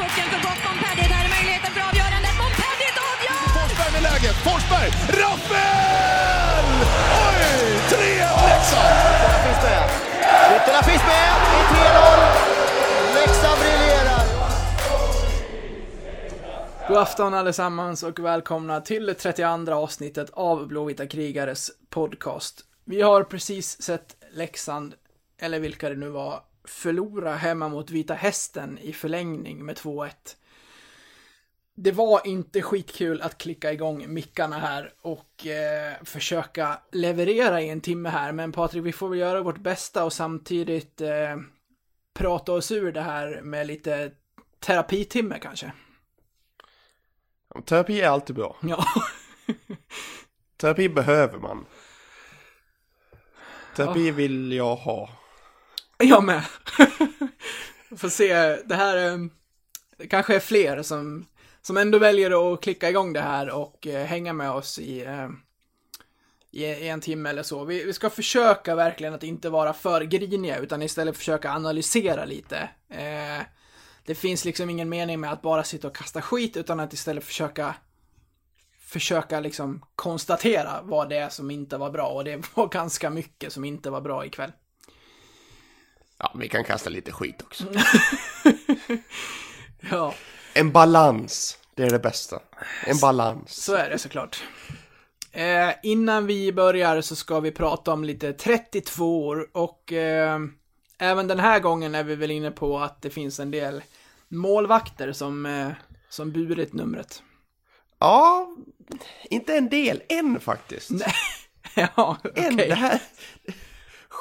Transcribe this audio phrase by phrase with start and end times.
[0.00, 0.60] pucken för gott.
[0.66, 2.34] Montpellier, där är möjligheten för avgörandet.
[2.42, 3.40] Montpellier avgör!
[3.58, 4.36] Forsberg med läget.
[4.46, 4.88] Forsberg!
[5.20, 6.66] Rappel!
[7.26, 7.42] Oj!
[7.90, 8.94] 3-1 Leksand!
[9.14, 9.84] Ytterna finns med.
[10.56, 11.30] Ytterna finns med.
[11.50, 13.18] Det är 3-0.
[13.18, 14.24] Leksand briljerar.
[16.88, 22.60] God afton allesammans och välkomna till det 32 avsnittet av Blåvita krigares podcast.
[22.84, 24.94] Vi har precis sett Leksand,
[25.40, 30.10] eller vilka det nu var, förlora hemma mot Vita Hästen i förlängning med 2-1.
[31.74, 37.80] Det var inte skitkul att klicka igång mickarna här och eh, försöka leverera i en
[37.80, 41.36] timme här, men Patrik, vi får väl göra vårt bästa och samtidigt eh,
[42.14, 44.10] prata oss ur det här med lite
[44.58, 45.72] terapitimme kanske.
[47.64, 48.56] Terapi är alltid bra.
[48.62, 48.84] Ja.
[50.56, 51.66] Terapi behöver man.
[53.76, 55.10] Terapi vill jag ha.
[55.98, 56.42] Jag med.
[57.96, 59.28] Får se, det här är...
[59.96, 61.26] det kanske är fler som,
[61.62, 65.28] som ändå väljer att klicka igång det här och eh, hänga med oss i, eh,
[66.50, 67.64] i, i en timme eller så.
[67.64, 72.68] Vi, vi ska försöka verkligen att inte vara för griniga utan istället försöka analysera lite.
[72.88, 73.42] Eh,
[74.06, 77.24] det finns liksom ingen mening med att bara sitta och kasta skit utan att istället
[77.24, 77.74] försöka
[78.80, 83.52] försöka liksom konstatera vad det är som inte var bra och det var ganska mycket
[83.52, 84.52] som inte var bra ikväll.
[86.18, 87.64] Ja, vi kan kasta lite skit också.
[89.90, 90.14] Ja,
[90.54, 92.40] En balans, det är det bästa.
[92.86, 93.64] En balans.
[93.64, 94.44] så är det såklart.
[95.32, 100.40] Eh, innan vi börjar så ska vi prata om lite 32 år och eh,
[100.98, 103.82] även den här gången är vi väl inne på att det finns en del
[104.28, 105.70] målvakter som, eh,
[106.08, 107.22] som burit numret.
[107.98, 108.48] Ja,
[109.24, 110.90] inte en del, en faktiskt.
[111.74, 112.44] ja, okej.
[112.46, 113.00] En, det här...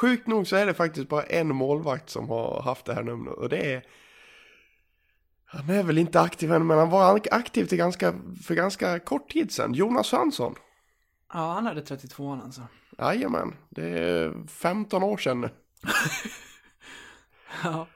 [0.01, 3.37] Sjukt nog så är det faktiskt bara en målvakt som har haft det här numret
[3.37, 3.83] och det är...
[5.45, 8.13] Han är väl inte aktiv än, men han var aktiv till ganska,
[8.43, 9.73] för ganska kort tid sedan.
[9.73, 10.55] Jonas Svensson.
[11.33, 12.61] Ja, han hade 32 alltså.
[12.97, 15.49] Jajamän, det är 15 år sedan nu.
[17.63, 17.87] Ja.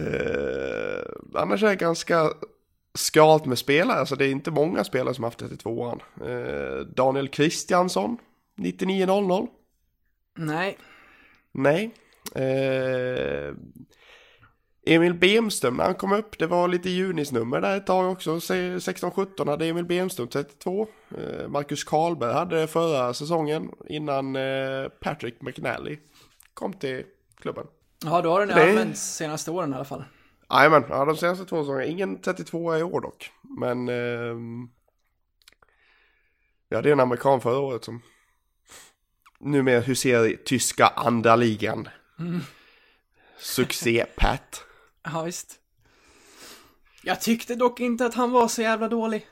[0.00, 1.02] Eh,
[1.34, 2.30] annars är det ganska
[2.94, 6.00] skalt med spelare, alltså det är inte många spelare som haft 32an.
[6.20, 8.18] Eh, Daniel Kristiansson,
[8.56, 9.46] 9900.
[10.36, 10.78] Nej,
[11.54, 11.94] Nej.
[12.34, 13.54] Eh,
[14.86, 18.36] Emil Bemström när han kom upp, det var lite junisnummer där ett tag också.
[18.36, 20.86] 16-17 hade Emil Bemström 32.
[21.18, 25.98] Eh, Marcus Karlberg hade det förra säsongen innan eh, Patrick McNally
[26.54, 27.04] kom till
[27.36, 27.66] klubben.
[28.04, 30.04] ja då har den Det- använts senaste åren i alla fall.
[30.50, 31.84] Jajamän, ja, de senaste två säsongerna.
[31.84, 33.30] Ingen 32 i år dock.
[33.58, 34.68] Men ehm,
[36.68, 38.00] vi hade en amerikan förra året som
[39.44, 41.88] numera huserar i tyska andra ligan.
[43.38, 44.64] Succé Pat.
[45.02, 45.60] Ja, visst.
[47.02, 49.26] Jag tyckte dock inte att han var så jävla dålig.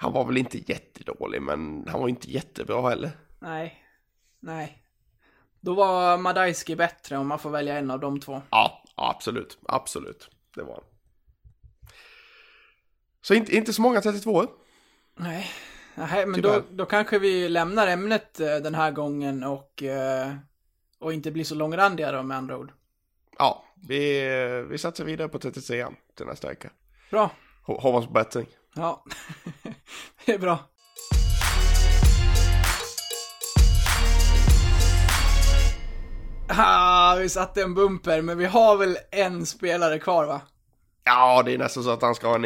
[0.00, 3.10] Han var väl inte jättedålig men han var inte jättebra heller.
[3.38, 3.84] Nej.
[4.40, 4.82] Nej.
[5.60, 8.42] Då var Madajski bättre om man får välja en av de två.
[8.50, 9.58] Ja, absolut.
[9.68, 10.30] Absolut.
[10.54, 10.84] Det var han.
[13.22, 14.46] Så inte, inte så många 32
[15.16, 15.50] Nej.
[15.98, 16.62] Nej, men då, Tyvärr.
[16.70, 20.32] då kanske vi lämnar ämnet eh, den här gången och, eh,
[20.98, 22.72] och inte blir så långrandiga då med andra ord.
[23.38, 24.20] Ja, vi,
[24.70, 26.70] vi satsar vidare på 33 till nästa vecka.
[27.10, 27.30] Bra.
[27.66, 28.46] Ho- Hoppas på bättring.
[28.74, 29.04] Ja.
[30.26, 30.58] det är bra.
[36.48, 40.40] Ah, vi satte en bumper, men vi har väl en spelare kvar va?
[41.04, 42.44] Ja, det är nästan så att han ska ha en,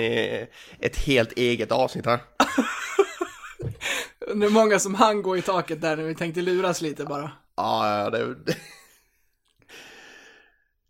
[0.79, 2.19] ett helt eget avsnitt här.
[4.41, 7.31] Det är många som han gå i taket där när vi tänkte luras lite bara.
[7.57, 8.37] Ja, ja, det...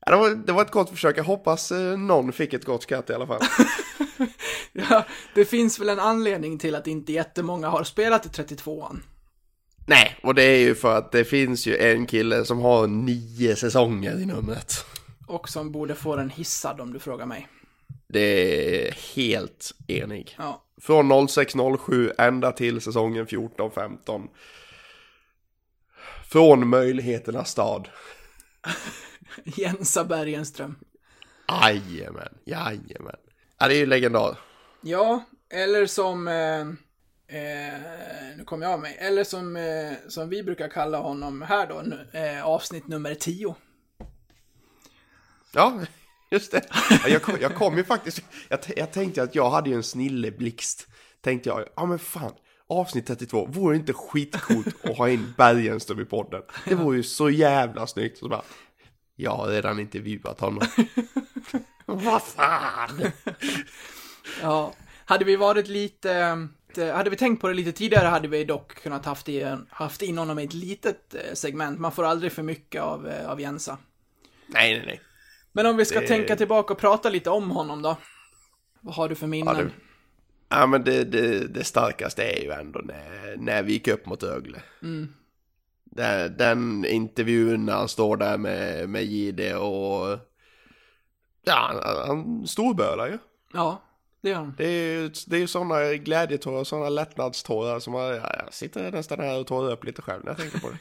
[0.06, 1.18] Ja, det, var, det var ett gott försök.
[1.18, 3.40] Jag hoppas eh, någon fick ett gott skratt i alla fall.
[4.72, 9.00] Ja, det finns väl en anledning till att inte jättemånga har spelat i 32an.
[9.86, 13.56] Nej, och det är ju för att det finns ju en kille som har nio
[13.56, 14.84] säsonger i numret.
[15.26, 17.48] Och som borde få den hissad om du frågar mig.
[18.12, 20.34] Det är helt enig.
[20.38, 24.28] Ja, Från 06-07 ända till säsongen 14-15.
[26.30, 27.88] Från möjligheternas stad.
[29.44, 30.78] Jensa Bergenström.
[31.48, 33.16] Jajamän, jajamän.
[33.58, 34.38] Ja, det är ju legendar.
[34.80, 36.28] Ja, eller som...
[36.28, 36.60] Eh,
[37.40, 37.80] eh,
[38.36, 38.96] nu kommer jag av mig.
[39.00, 41.82] Eller som, eh, som vi brukar kalla honom här då,
[42.18, 43.54] eh, avsnitt nummer 10.
[45.52, 45.80] Ja,
[46.32, 46.62] just det.
[46.90, 49.82] Ja, Jag kom, jag kom ju faktiskt, jag, jag tänkte att jag hade ju en
[49.82, 50.88] snilleblixt.
[51.20, 52.32] Tänkte jag, ja men fan,
[52.68, 56.42] avsnitt 32, vore det inte skitcoolt att ha in Bergenström i podden?
[56.64, 58.18] Det vore ju så jävla snyggt.
[58.18, 58.42] Så bara,
[59.16, 60.62] Jag har redan intervjuat honom.
[61.86, 63.02] Vad fan!
[64.42, 64.72] Ja,
[65.04, 66.12] hade vi varit lite,
[66.76, 70.02] eh, hade vi tänkt på det lite tidigare hade vi dock kunnat haft, i, haft
[70.02, 71.80] in honom i ett litet eh, segment.
[71.80, 73.78] Man får aldrig för mycket av, eh, av Jensa.
[74.46, 75.00] Nej, nej, nej.
[75.52, 77.96] Men om vi ska Det- tänka tillbaka och prata lite om honom då.
[78.80, 79.56] Vad har du för minnen?
[79.56, 79.70] Ja, det,
[80.48, 84.22] ja men det, det, det starkaste är ju ändå när, när vi gick upp mot
[84.22, 84.62] Ögle.
[85.84, 90.18] Den, den intervjun när han står där med, med Jihde och...
[91.44, 93.18] Ja, han, han storbölar ju.
[93.52, 93.82] Ja,
[94.22, 94.54] det gör han.
[94.58, 99.20] Det är ju det är sådana glädjetårar, sådana lättnadstårar som jag, ja, jag sitter nästan
[99.20, 100.78] här och tårar upp lite själv när jag tänker på det.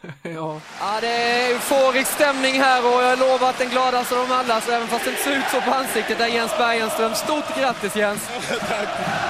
[0.22, 4.38] Ja, Ja, det är euforisk stämning här och jag lovar att den gladaste av dem
[4.38, 7.14] alla, så även fast det inte ser ut så på ansiktet, är Jens Bergenström.
[7.14, 8.30] Stort grattis Jens!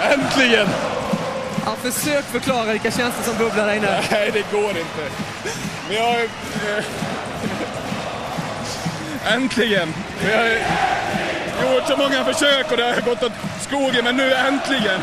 [0.12, 0.68] Äntligen!
[1.64, 4.02] Ja, försök förklara vilka känslor som bubblar där inne.
[4.10, 5.10] Nej, det går inte.
[5.88, 6.20] Men jag har...
[6.20, 6.84] Eh,
[9.34, 9.94] äntligen!
[10.24, 15.00] Vi har gjort så många försök och det har gått åt skogen, men nu äntligen!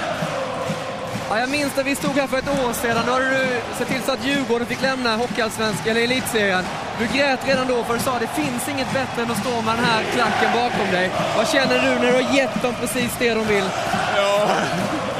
[1.30, 3.04] Ja, jag minns när vi stod här för ett år sedan.
[3.06, 6.64] Då hade du sett till så att Djurgården fick lämna Hockeyallsvenskan, eller Elitserien.
[7.00, 9.62] Du grät redan då för du sa att det finns inget bättre än att stå
[9.62, 11.12] med den här klacken bakom dig.
[11.38, 13.70] Vad känner du när du har gett dem precis det de vill?
[14.18, 14.48] Ja,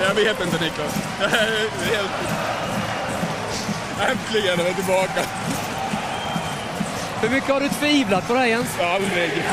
[0.08, 0.96] jag vet inte Niklas.
[1.22, 2.12] Jag helt...
[4.10, 5.22] Äntligen är vi tillbaka.
[7.22, 8.68] Hur mycket har du tvivlat på det här Jens?
[8.80, 9.44] Aldrig.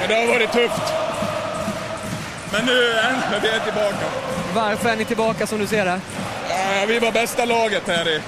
[0.00, 0.92] Men det har varit tufft.
[2.52, 4.06] Men nu äntligen vi är tillbaka.
[4.54, 6.00] Varför är ni tillbaka som du ser det?
[6.48, 8.20] Ja, vi var bästa laget här i,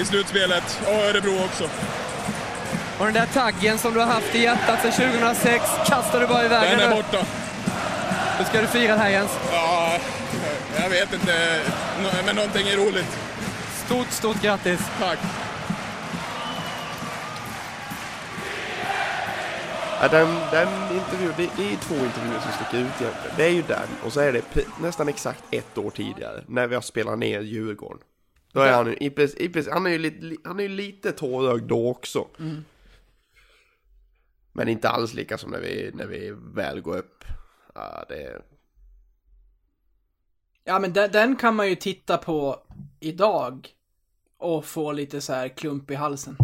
[0.00, 0.80] i slutspelet.
[0.86, 1.64] Och Örebro också.
[2.98, 6.44] Och den där taggen som du har haft i hjärtat sedan 2006 kastar du bara
[6.44, 6.94] iväg Den är nu.
[6.94, 7.26] borta.
[8.38, 9.30] Hur ska du fira det här Jens?
[9.52, 9.98] Ja,
[10.82, 11.60] jag vet inte.
[12.26, 13.16] Men någonting är roligt.
[13.86, 14.80] Stort, stort grattis!
[15.00, 15.18] Tack.
[20.00, 23.36] Ja, den, den intervjun, det, det är två intervjuer som sticker ut egentligen.
[23.36, 24.42] Det är ju den och så är det
[24.80, 28.02] nästan exakt ett år tidigare när vi har spelat ner Djurgården.
[28.52, 31.12] Då är han ju, i, i, han är ju lite, li- han är ju lite
[31.12, 32.26] tårögd då också.
[34.52, 37.24] Men inte alls lika som när vi, när vi väl går upp.
[37.74, 38.42] Ja, det,
[40.64, 42.60] ja men den, den kan man ju titta på
[43.00, 43.68] idag
[44.38, 46.36] och få lite så här klump i halsen.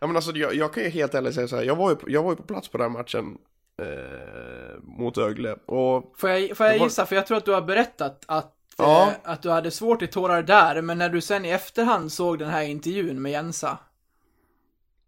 [0.00, 1.62] Ja men alltså jag, jag kan ju helt ärligt säga så här.
[1.62, 3.38] Jag var ju, jag var ju på plats på den matchen
[3.82, 7.52] eh, mot Ögle och Får jag, får jag var- gissa, för jag tror att du
[7.52, 9.02] har berättat att, Ja.
[9.24, 12.38] eh, att du hade svårt i tårar där, men när du sen i efterhand såg
[12.38, 13.78] den här intervjun med Jensa.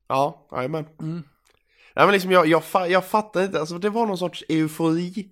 [0.09, 0.87] ja, jajamän.
[1.01, 1.23] Mm.
[1.95, 5.29] Ja men liksom jag, jag, jag fattar inte, alltså det var någon sorts eufori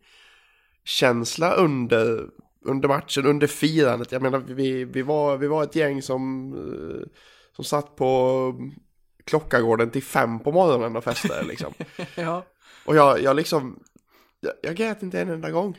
[0.84, 2.26] känsla under,
[2.64, 4.12] under matchen, under firandet.
[4.12, 7.06] Jag menar vi, vi, var, vi var ett gäng som, eh,
[7.56, 8.54] som satt på
[9.26, 11.74] Klockagården till fem på morgonen och festade liksom.
[12.14, 12.44] Ja.
[12.84, 13.82] Och jag, jag liksom,
[14.40, 15.78] jag, jag grät inte en enda gång.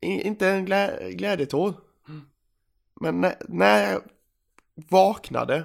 [0.00, 1.74] I, inte en glä, glädjetår.
[3.00, 4.02] Men när, när jag
[4.74, 5.64] vaknade,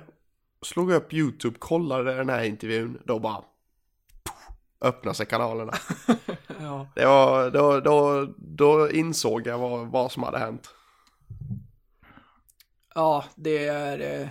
[0.61, 3.43] slog upp YouTube, kollade den här intervjun, då bara
[4.81, 5.73] öppnade sig kanalerna.
[6.59, 6.87] ja.
[6.95, 10.69] Det var, då, då, då insåg jag vad, vad som hade hänt.
[12.95, 14.29] Ja, det är...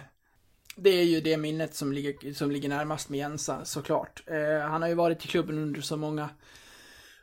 [0.80, 4.22] Det är ju det minnet som ligger, som ligger närmast med Jensa, såklart.
[4.26, 6.28] Eh, han har ju varit i klubben under så många,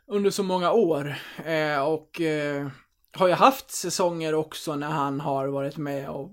[0.06, 1.14] under så många år.
[1.44, 2.68] Eh, och eh,
[3.12, 6.30] har ju haft säsonger också när han har varit med och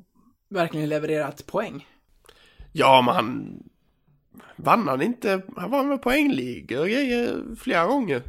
[0.49, 1.87] verkligen levererat poäng.
[2.71, 3.59] Ja, men han
[4.55, 8.21] vann han inte, han vann med poängligor och grejer flera gånger.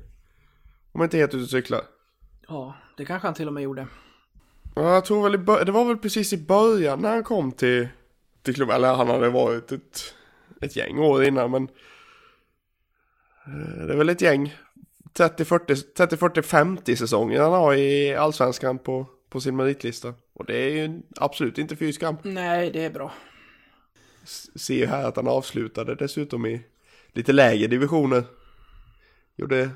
[0.93, 1.81] Om jag inte helt ute och cyklar.
[2.49, 3.87] Ja, det kanske han till och med gjorde.
[4.75, 7.89] Ja, jag tror väl det var väl precis i början när han kom till,
[8.45, 8.77] till klubben.
[8.77, 10.15] Eller han hade varit ett,
[10.61, 11.63] ett gäng år innan men.
[13.47, 14.55] eh, Det är väl ett gäng
[15.13, 20.15] 30, 40, 30, 40, 50 säsonger han har i allsvenskan på, på sin meritlista.
[20.33, 22.17] Och det är ju absolut inte fy skam.
[22.23, 23.13] Nej, det är bra.
[24.57, 26.63] Ser ju här att han avslutade dessutom i
[27.13, 28.25] lite lägre divisioner.
[29.37, 29.71] Gjorde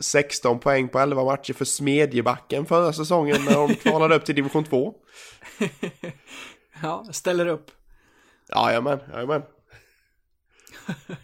[0.00, 4.64] 16 poäng på 11 matcher för Smedjebacken förra säsongen när de kvalade upp till division
[4.64, 4.94] 2.
[6.82, 7.70] Ja, ställer upp.
[8.54, 9.42] Jajamän, jajamän.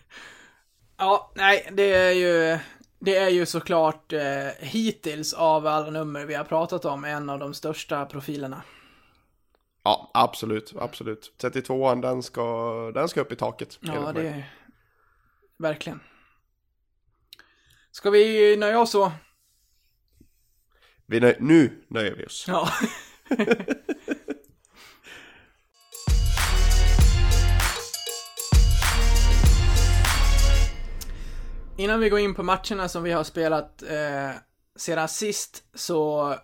[0.96, 2.58] Ja, nej, det är ju,
[2.98, 7.38] det är ju såklart eh, hittills av alla nummer vi har pratat om en av
[7.38, 8.62] de största profilerna.
[9.82, 11.32] Ja, absolut, absolut.
[11.42, 13.78] 32an, den ska, den ska upp i taket.
[13.80, 14.14] Ja, mig.
[14.14, 14.52] det är
[15.58, 16.00] verkligen.
[17.90, 19.12] Ska vi nöja oss så?
[21.06, 22.44] Vi nöj, nu nöjer vi oss.
[22.48, 22.68] Ja.
[31.76, 34.30] Innan vi går in på matcherna som vi har spelat eh,
[34.76, 36.34] sedan sist så...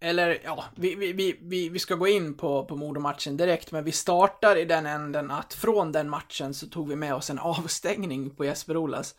[0.00, 3.92] Eller ja, vi, vi, vi, vi, ska gå in på, på Modo-matchen direkt, men vi
[3.92, 8.30] startar i den änden att från den matchen så tog vi med oss en avstängning
[8.30, 9.14] på Jesper Olas.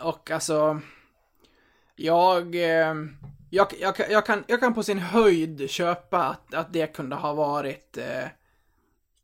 [0.00, 0.80] Och alltså...
[1.96, 2.54] Jag...
[2.54, 2.94] Eh,
[3.52, 7.32] jag, jag, jag, kan, jag kan på sin höjd köpa att, att det kunde ha
[7.32, 7.96] varit...
[7.96, 8.28] Eh,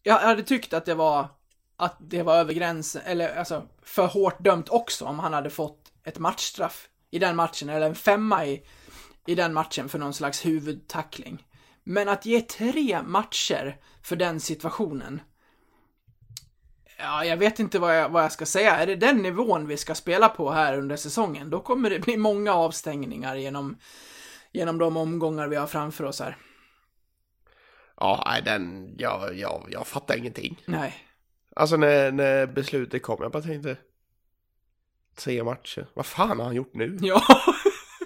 [0.03, 1.29] jag hade tyckt att det var
[1.77, 5.93] att det var över gränsen, eller alltså för hårt dömt också om han hade fått
[6.05, 8.63] ett matchstraff i den matchen, eller en femma i,
[9.27, 11.47] i den matchen för någon slags huvudtackling.
[11.85, 15.21] Men att ge tre matcher för den situationen.
[16.99, 18.77] Ja, jag vet inte vad jag, vad jag ska säga.
[18.77, 22.17] Är det den nivån vi ska spela på här under säsongen, då kommer det bli
[22.17, 23.79] många avstängningar genom,
[24.53, 26.37] genom de omgångar vi har framför oss här.
[27.97, 30.63] Ja, nej, den, jag, jag, jag fattar ingenting.
[30.67, 30.95] Nej.
[31.59, 33.77] Alltså när, när beslutet kom, jag bara tänkte.
[35.15, 36.99] Tre matcher, vad fan har han gjort nu?
[37.01, 37.23] Ja.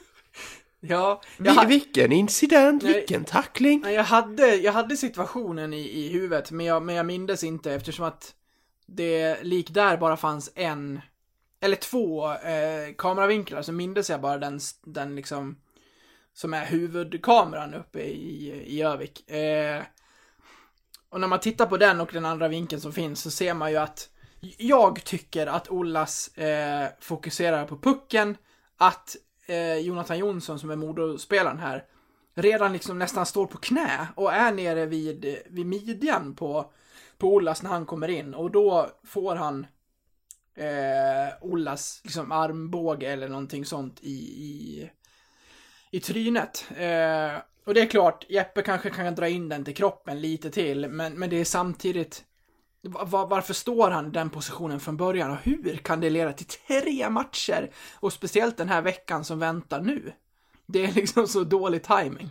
[0.80, 1.22] ja.
[1.36, 2.94] Jag, ha, vilken incident, Nej.
[2.94, 3.80] vilken tackling.
[3.80, 7.72] nej, jag, hade, jag hade situationen i, i huvudet, men jag, men jag mindes inte
[7.74, 8.34] eftersom att
[8.86, 11.00] det lik där bara fanns en,
[11.60, 15.56] eller två eh, kameravinklar, så mindes jag bara den, den liksom,
[16.32, 19.30] som är huvudkameran uppe i, i Övik.
[19.30, 19.82] Eh,
[21.10, 23.70] och när man tittar på den och den andra vinkeln som finns så ser man
[23.70, 24.08] ju att
[24.58, 28.36] jag tycker att Ollas eh, fokuserar på pucken,
[28.76, 31.84] att eh, Jonathan Jonsson som är Modospelaren här
[32.34, 36.72] redan liksom nästan står på knä och är nere vid, vid midjan på,
[37.18, 39.66] på Ollas när han kommer in och då får han
[40.54, 44.90] eh, Ollas liksom armbåge eller någonting sånt i, i,
[45.90, 46.64] i trynet.
[46.76, 50.88] Eh, och det är klart, Jeppe kanske kan dra in den till kroppen lite till,
[50.88, 52.24] men, men det är samtidigt
[52.82, 56.32] va- va- varför står han i den positionen från början och hur kan det leda
[56.32, 57.70] till tre matcher?
[58.00, 60.12] Och speciellt den här veckan som väntar nu.
[60.66, 62.28] Det är liksom så dålig timing.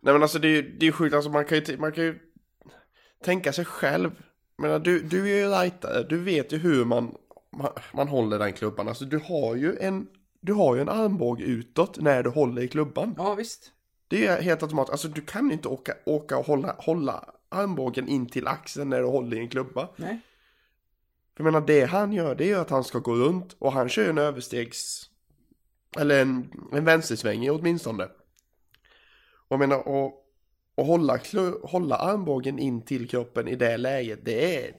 [0.00, 1.92] Nej men alltså det är ju det är ju sjukt, alltså man kan ju, man
[1.92, 2.18] kan ju
[3.24, 4.10] tänka sig själv.
[4.58, 7.14] Men du, du är ju rightare, du vet ju hur man,
[7.56, 8.88] man, man håller den klubban.
[8.88, 10.06] Alltså du har ju en,
[10.40, 13.14] du har ju en armbåge utåt när du håller i klubban.
[13.16, 13.72] Ja, visst.
[14.08, 18.26] Det är helt automatiskt, alltså du kan inte åka, åka och hålla, hålla armbågen in
[18.26, 19.88] till axeln när du håller i en klubba.
[19.96, 20.20] Nej.
[21.36, 23.72] För jag menar det han gör det är ju att han ska gå runt och
[23.72, 25.10] han kör en överstegs
[25.96, 28.04] eller en, en vänstersväng åtminstone.
[29.48, 30.24] Och jag menar och,
[30.74, 31.18] och hålla,
[31.62, 34.72] hålla armbågen in till kroppen i det läget det är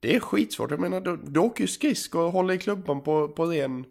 [0.00, 0.70] det är skitsvårt.
[0.70, 3.84] Jag menar du, du åker ju skridskor och håller i klubban på, på ren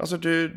[0.00, 0.52] Alltså du,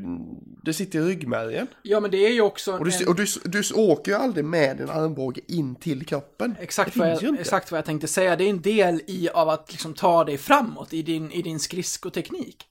[0.63, 1.67] det sitter i ryggmärgen.
[1.81, 4.45] Ja, men det är ju också Och, du, en, och du, du åker ju aldrig
[4.45, 6.55] med en armbåge in till kroppen.
[6.59, 8.35] exakt, vad jag, exakt vad jag tänkte säga.
[8.35, 11.59] Det är en del i av att liksom ta dig framåt i din, i din
[11.59, 12.67] skridskoteknik.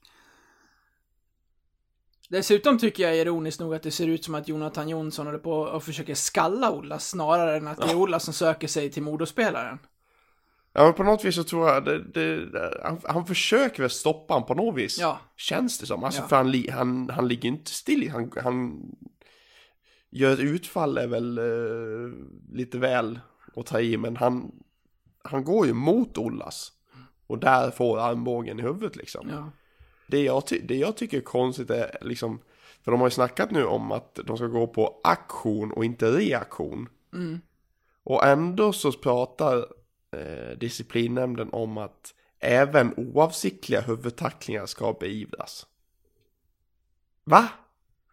[2.29, 5.51] Dessutom tycker jag ironiskt nog att det ser ut som att Jonathan Jonsson håller på
[5.51, 9.79] och försöker skalla Ola snarare än att det är Ola som söker sig till Modospelaren.
[10.73, 14.33] Ja men på något vis så tror jag det, det, han, han försöker väl stoppa
[14.33, 14.99] honom på något vis.
[14.99, 15.19] Ja.
[15.37, 16.03] Känns det som.
[16.03, 16.27] Alltså Ja.
[16.27, 18.09] för han, li- han, han ligger inte still.
[18.09, 18.81] Han, han
[20.09, 23.19] gör ett utfall är väl eh, lite väl
[23.55, 23.97] att ta i.
[23.97, 24.51] Men han,
[25.23, 26.71] han går ju mot Ollas.
[27.27, 29.29] Och där får armbågen i huvudet liksom.
[29.31, 29.49] Ja.
[30.07, 32.39] Det, jag det jag tycker är konstigt är liksom.
[32.83, 36.11] För de har ju snackat nu om att de ska gå på aktion och inte
[36.11, 36.89] reaktion.
[37.13, 37.41] Mm.
[38.03, 39.65] Och ändå så pratar
[40.13, 45.67] eh, disciplinnämnden om att även oavsiktliga huvudtacklingar ska beivras.
[47.23, 47.49] Va?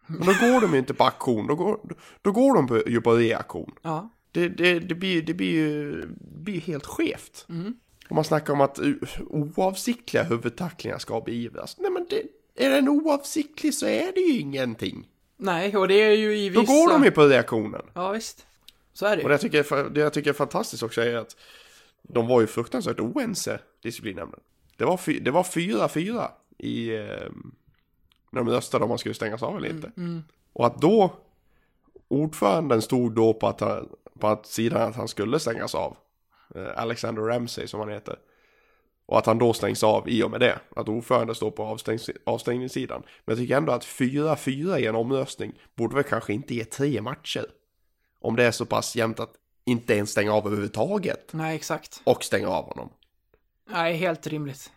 [0.05, 1.79] Men då går de ju inte på aktion, då går,
[2.21, 3.71] då går de på, ju på reaktion.
[3.81, 4.09] Ja.
[4.31, 7.45] Det, det, det, blir, det blir ju det blir helt skevt.
[7.49, 7.73] Mm.
[8.09, 8.79] Om man snackar om att
[9.27, 11.77] oavsiktliga huvudtacklingar ska beivras.
[11.79, 12.23] Nej men det,
[12.65, 15.07] är den oavsiktlig så är det ju ingenting.
[15.37, 16.73] Nej, och det är ju i Då vissa...
[16.73, 17.81] går de ju på reaktionen.
[17.93, 18.45] Ja, visst.
[18.93, 21.35] Så är det Och det jag, tycker, det jag tycker är fantastiskt också är att
[22.13, 24.39] de var ju fruktansvärt oense, disciplinnämnden.
[24.77, 26.27] Det var, fy, det var 4-4
[26.57, 26.95] i...
[26.95, 27.31] Eh,
[28.31, 29.91] när de röstade om man skulle stängas av eller inte.
[29.97, 30.23] Mm.
[30.53, 31.13] Och att då
[32.07, 33.89] ordföranden stod då på att, han,
[34.19, 35.97] på att sidan att han skulle stängas av.
[36.55, 38.15] Eh, Alexander Ramsey som han heter.
[39.05, 40.59] Och att han då stängs av i och med det.
[40.75, 43.01] Att ordföranden står på avstängs, avstängningssidan.
[43.25, 47.01] Men jag tycker ändå att 4-4 i en omröstning borde väl kanske inte ge tre
[47.01, 47.45] matcher.
[48.19, 49.33] Om det är så pass jämnt att
[49.65, 51.33] inte ens stänga av överhuvudtaget.
[51.33, 52.01] Nej, exakt.
[52.03, 52.89] Och stänga av honom.
[53.69, 54.71] Nej, helt rimligt.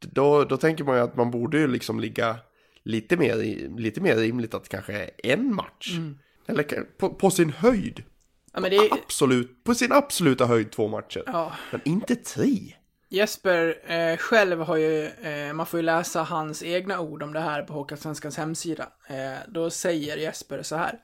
[0.00, 2.36] Då, då tänker man ju att man borde ju liksom ligga
[2.82, 3.36] lite mer,
[3.78, 5.92] lite mer rimligt att kanske en match.
[5.96, 6.18] Mm.
[6.46, 6.62] Eller
[6.98, 8.04] på, på sin höjd.
[8.52, 8.92] Ja, men det är...
[8.92, 11.22] Absolut, på sin absoluta höjd två matcher.
[11.26, 12.74] Ja, Men inte tre.
[13.08, 17.40] Jesper eh, själv har ju, eh, man får ju läsa hans egna ord om det
[17.40, 18.88] här på Hockeyallsvenskans hemsida.
[19.08, 20.98] Eh, då säger Jesper så här.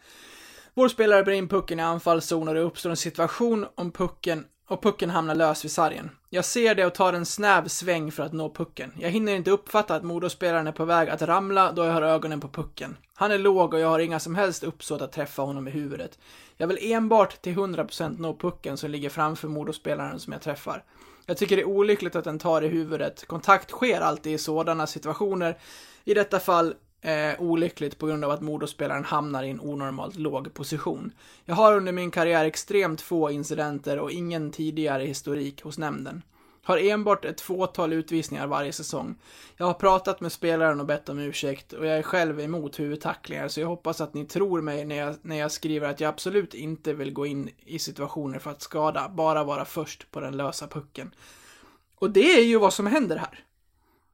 [0.77, 4.83] Vår spelare bär in pucken i anfallszon och det uppstår en situation om pucken och
[4.83, 6.11] pucken hamnar lös vid sargen.
[6.31, 8.93] Jag ser det och tar en snäv sväng för att nå pucken.
[8.99, 12.41] Jag hinner inte uppfatta att Modospelaren är på väg att ramla då jag har ögonen
[12.41, 12.97] på pucken.
[13.15, 16.19] Han är låg och jag har inga som helst uppsåt att träffa honom i huvudet.
[16.57, 20.85] Jag vill enbart till 100% nå pucken som ligger framför Modospelaren som jag träffar.
[21.27, 23.27] Jag tycker det är olyckligt att den tar i huvudet.
[23.27, 25.59] Kontakt sker alltid i sådana situationer.
[26.05, 26.75] I detta fall
[27.05, 31.13] eh, olyckligt på grund av att Modospelaren hamnar i en onormalt låg position.
[31.45, 36.23] Jag har under min karriär extremt få incidenter och ingen tidigare historik hos nämnden.
[36.63, 39.15] Har enbart ett fåtal utvisningar varje säsong.
[39.57, 43.49] Jag har pratat med spelaren och bett om ursäkt och jag är själv emot huvudtacklingar
[43.49, 46.55] så jag hoppas att ni tror mig när jag, när jag skriver att jag absolut
[46.55, 50.67] inte vill gå in i situationer för att skada, bara vara först på den lösa
[50.67, 51.15] pucken.
[51.97, 53.45] Och det är ju vad som händer här.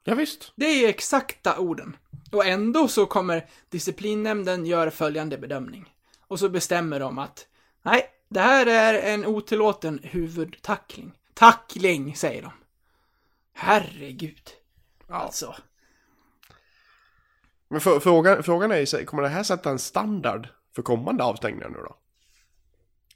[0.04, 0.52] Ja, visst.
[0.56, 1.96] Det är exakta orden.
[2.32, 5.94] Och ändå så kommer disciplinnämnden göra följande bedömning.
[6.26, 7.46] Och så bestämmer de att
[7.82, 11.12] nej, det här är en otillåten huvudtackling.
[11.34, 12.52] Tackling, säger de.
[13.52, 14.50] Herregud.
[15.08, 15.56] Alltså.
[17.68, 21.68] Men för, frågan, frågan är ju, kommer det här sätta en standard för kommande avstängningar
[21.68, 21.96] nu då?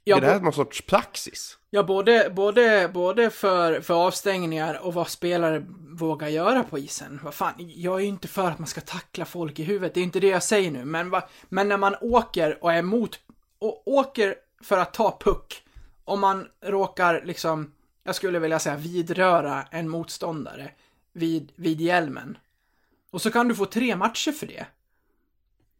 [0.03, 1.57] Ja, är det här någon sorts praxis?
[1.75, 7.19] Ja både, både, både för, för avstängningar och vad spelare vågar göra på isen.
[7.23, 9.99] Vad fan, jag är ju inte för att man ska tackla folk i huvudet, det
[9.99, 10.85] är inte det jag säger nu.
[10.85, 13.19] Men, va, men när man åker och är emot,
[13.59, 15.63] och åker för att ta puck,
[16.05, 20.71] om man råkar liksom, jag skulle vilja säga vidröra en motståndare
[21.13, 22.37] vid, vid hjälmen.
[23.11, 24.65] Och så kan du få tre matcher för det.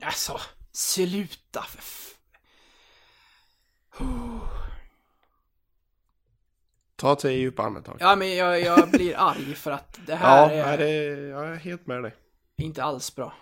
[0.01, 0.39] Alltså,
[0.71, 2.15] sluta för f-
[6.95, 7.97] Ta tre djupa andetag.
[7.99, 10.93] Ja, men jag, jag blir arg för att det här Ja, är det,
[11.27, 12.15] jag är helt med dig.
[12.57, 13.33] inte alls bra.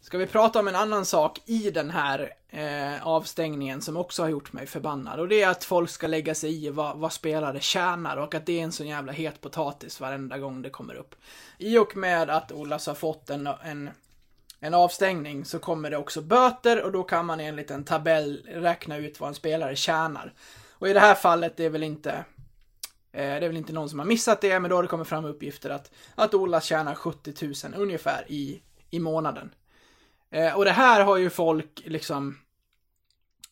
[0.00, 4.28] Ska vi prata om en annan sak i den här eh, avstängningen som också har
[4.28, 5.20] gjort mig förbannad.
[5.20, 8.46] Och det är att folk ska lägga sig i vad, vad spelare tjänar och att
[8.46, 11.14] det är en sån jävla het potatis varenda gång det kommer upp.
[11.58, 13.90] I och med att Olas har fått en, en,
[14.60, 18.96] en avstängning så kommer det också böter och då kan man enligt en tabell räkna
[18.96, 20.32] ut vad en spelare tjänar.
[20.70, 22.24] Och i det här fallet är väl inte
[23.14, 25.08] Eh, det är väl inte någon som har missat det, men då har det kommit
[25.08, 29.54] fram uppgifter att, att Ola tjänar 70 000 ungefär i, i månaden.
[30.30, 32.38] Eh, och det här har ju folk liksom,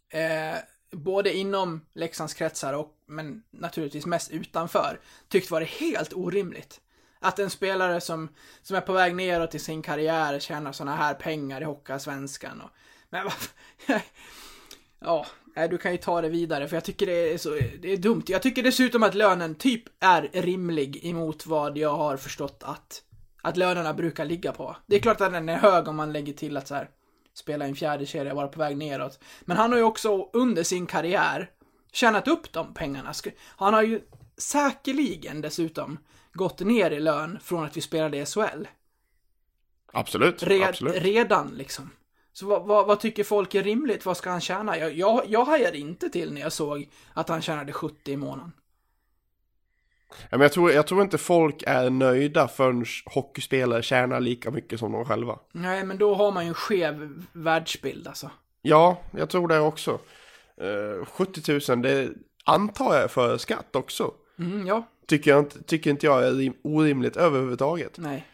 [0.08, 0.56] eh,
[0.90, 6.80] både inom Leksands kretsar och, men naturligtvis mest utanför, tyckt varit helt orimligt.
[7.20, 8.28] Att en spelare som,
[8.62, 12.70] som är på väg neråt i sin karriär tjänar sådana här pengar i Hockeyallsvenskan och,
[13.10, 13.30] men
[15.04, 15.26] Ja,
[15.70, 18.22] du kan ju ta det vidare för jag tycker det är så, det är dumt.
[18.26, 23.02] Jag tycker dessutom att lönen typ är rimlig emot vad jag har förstått att,
[23.42, 24.76] att lönerna brukar ligga på.
[24.86, 26.88] Det är klart att den är hög om man lägger till att så här,
[27.34, 29.18] spela i en fjärde kedja, vara på väg neråt.
[29.40, 31.50] Men han har ju också under sin karriär
[31.92, 33.12] tjänat upp de pengarna.
[33.44, 34.00] Han har ju
[34.36, 35.98] säkerligen dessutom
[36.32, 38.66] gått ner i lön från att vi spelade i SHL.
[39.92, 41.02] Absolut, Red, absolut.
[41.02, 41.90] Redan liksom.
[42.32, 44.06] Så vad, vad, vad tycker folk är rimligt?
[44.06, 44.78] Vad ska han tjäna?
[44.78, 48.52] Jag, jag, jag hajade inte till när jag såg att han tjänade 70 i månaden.
[50.20, 54.78] Ja, men jag, tror, jag tror inte folk är nöjda förrän hockeyspelare tjänar lika mycket
[54.78, 55.38] som de själva.
[55.52, 58.30] Nej, men då har man ju en skev världsbild alltså.
[58.62, 59.98] Ja, jag tror det också.
[60.56, 62.10] Eh, 70 000, det
[62.44, 64.14] antar jag för skatt också.
[64.38, 67.98] Mm, ja, Tycker, jag inte, tycker inte jag är rim- orimligt överhuvudtaget.
[67.98, 68.26] nej.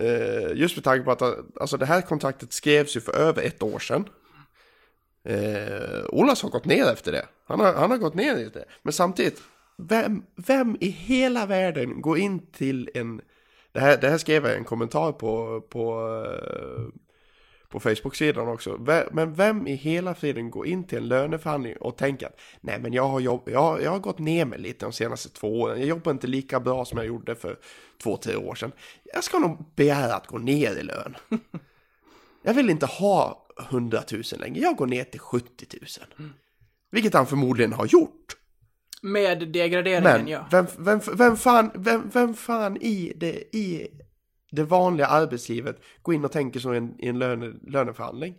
[0.00, 1.22] Eh, just med tanke på att
[1.60, 4.08] alltså, det här kontraktet skrevs ju för över ett år sedan.
[5.24, 7.26] Eh, Olas har gått ner efter det.
[7.46, 8.64] Han har, han har gått ner lite.
[8.82, 9.42] Men samtidigt,
[9.76, 13.20] vem, vem i hela världen går in till en...
[13.72, 15.92] Det här, det här skrev jag en kommentar på, på,
[16.26, 16.82] eh,
[17.68, 18.78] på Facebook-sidan också.
[19.12, 22.92] Men vem i hela friden går in till en löneförhandling och tänker att nej men
[22.92, 25.78] jag har, jobb, jag, har- jag har gått ner mig lite de senaste två åren.
[25.78, 27.58] Jag jobbar inte lika bra som jag gjorde för
[28.02, 28.72] två, tre år sedan.
[29.14, 31.16] Jag ska nog begära att gå ner i lön.
[32.42, 35.66] Jag vill inte ha 100 000 längre, jag går ner till 70
[36.20, 36.28] 000.
[36.90, 38.36] Vilket han förmodligen har gjort.
[39.02, 40.46] Med degraderingen, Men ja.
[40.50, 43.88] vem, vem, vem, fan, vem, vem fan i det, i
[44.50, 48.34] det vanliga arbetslivet går in och tänker så i en, i en löne, löneförhandling?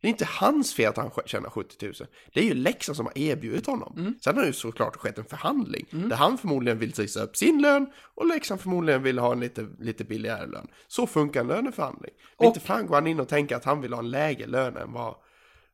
[0.00, 1.94] Det är inte hans fel att han tjänar 70 000.
[2.34, 3.94] Det är ju Leksand som har erbjudit honom.
[3.98, 4.14] Mm.
[4.20, 5.86] Sen har det ju såklart skett en förhandling.
[5.90, 9.66] Där han förmodligen vill trissa upp sin lön och Leksand förmodligen vill ha en lite,
[9.78, 10.66] lite billigare lön.
[10.88, 12.12] Så funkar en löneförhandling.
[12.38, 14.46] Men Och- inte fan går han in och tänker att han vill ha en lägre
[14.46, 15.14] lön än vad,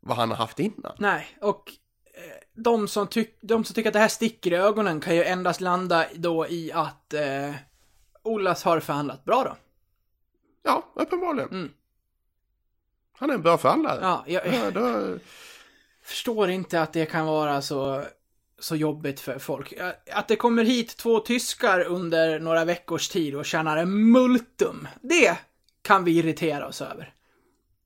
[0.01, 0.93] vad han har haft innan.
[0.99, 1.73] Nej, och
[2.15, 2.23] eh,
[2.63, 5.61] de som, tyck, de som tycker att det här sticker i ögonen kan ju endast
[5.61, 7.55] landa då i att eh,
[8.23, 9.57] Olas har förhandlat bra då.
[10.63, 11.51] Ja, uppenbarligen.
[11.51, 11.73] Mm.
[13.13, 13.99] Han är en bra förhandlare.
[14.03, 15.19] Ja, jag, Ja, då,
[16.03, 18.05] förstår inte att det kan vara så,
[18.59, 19.75] så jobbigt för folk.
[20.13, 25.39] Att det kommer hit två tyskar under några veckors tid och tjänar en multum, det
[25.83, 27.15] kan vi irritera oss över.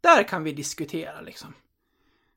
[0.01, 1.55] Där kan vi diskutera liksom.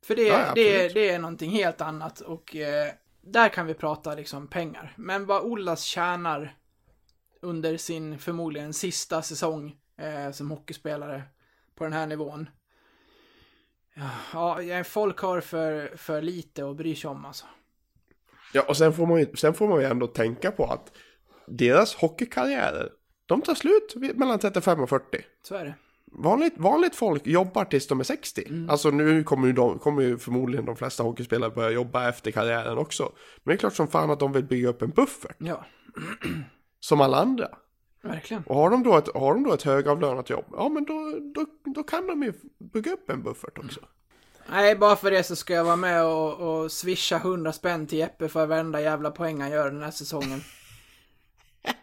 [0.05, 4.15] För det, Ja, det, det är någonting helt annat och eh, där kan vi prata
[4.15, 4.93] liksom pengar.
[4.95, 6.55] Men vad Ollas tjänar
[7.41, 11.23] under sin förmodligen sista säsong eh, som hockeyspelare
[11.75, 12.49] på den här nivån.
[14.33, 17.45] Ja, folk har för, för lite att bry sig om alltså.
[18.53, 20.91] ja, och sen får, man ju, sen får man ju ändå tänka på att
[21.47, 22.89] deras hockeykarriärer,
[23.25, 25.05] de tar slut mellan 35 och 40.
[25.43, 25.75] Så är det.
[26.11, 28.65] Vanligt, vanligt folk jobbar tills de är 60.
[28.69, 32.77] Alltså nu kommer ju, de, kommer ju förmodligen de flesta hockeyspelare börja jobba efter karriären
[32.77, 33.03] också.
[33.43, 35.35] Men det är klart som fan att de vill bygga upp en buffert.
[35.37, 35.65] Ja,
[36.79, 37.47] Som alla andra.
[38.01, 38.43] verkligen.
[38.43, 41.45] Och har de då ett, har de då ett högavlönat jobb, ja men då, då,
[41.75, 43.79] då kan de ju bygga upp en buffert också.
[44.51, 47.97] Nej, bara för det så ska jag vara med och, och swisha 100 spänn till
[47.97, 50.41] Jeppe för varenda jävla poäng han gör den här säsongen.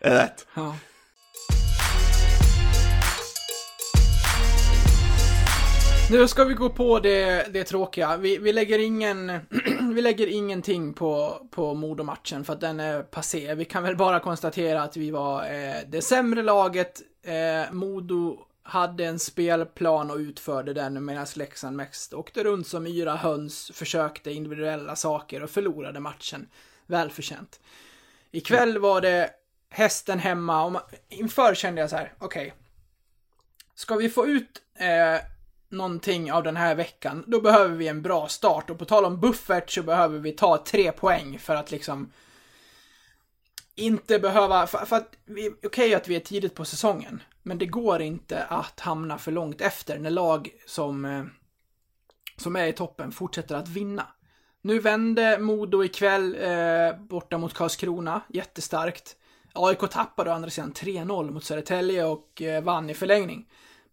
[0.00, 0.46] Är rätt?
[0.54, 0.76] Ja.
[6.10, 8.16] Nu ska vi gå på det, det tråkiga.
[8.16, 9.40] Vi, vi lägger ingen,
[9.94, 13.54] vi lägger ingenting på, på Modo-matchen för att den är passé.
[13.54, 17.02] Vi kan väl bara konstatera att vi var eh, det sämre laget.
[17.22, 23.16] Eh, Modo hade en spelplan och utförde den medan Leksand mest åkte runt som yra
[23.16, 26.48] höns, försökte individuella saker och förlorade matchen.
[26.86, 27.60] Välförtjänt.
[28.30, 29.30] Ikväll var det
[29.70, 32.54] hästen hemma och man, inför kände jag så här, okej.
[33.74, 35.20] Ska vi få ut eh,
[35.68, 38.70] någonting av den här veckan, då behöver vi en bra start.
[38.70, 42.12] Och på tal om buffert så behöver vi ta tre poäng för att liksom
[43.74, 47.66] inte behöva, för, för att, okej okej att vi är tidigt på säsongen, men det
[47.66, 51.24] går inte att hamna för långt efter när lag som, eh,
[52.36, 54.06] som är i toppen fortsätter att vinna.
[54.62, 59.16] Nu vände Modo ikväll eh, borta mot Karlskrona, jättestarkt.
[59.52, 63.46] AIK tappade å andra sidan 3-0 mot Södertälje och eh, vann i förlängning.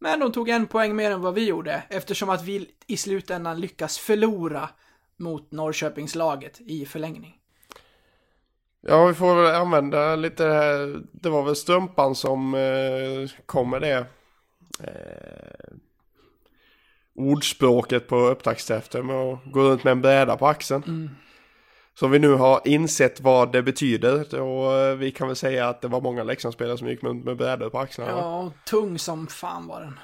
[0.05, 3.61] Men de tog en poäng mer än vad vi gjorde eftersom att vi i slutändan
[3.61, 4.69] lyckas förlora
[5.17, 7.35] mot Norrköpingslaget i förlängning.
[8.81, 11.01] Ja, vi får väl använda lite det här.
[11.11, 14.05] Det var väl strumpan som eh, kom med det.
[14.79, 15.75] Eh,
[17.15, 21.09] ordspråket på upptaktsträffen med att gå runt med en bräda på axeln.
[21.99, 25.81] Så vi nu har insett vad det betyder och eh, vi kan väl säga att
[25.81, 28.11] det var många Leksandsspelare som gick runt med brädor på axlarna.
[28.11, 29.99] Ja, tung som fan var den.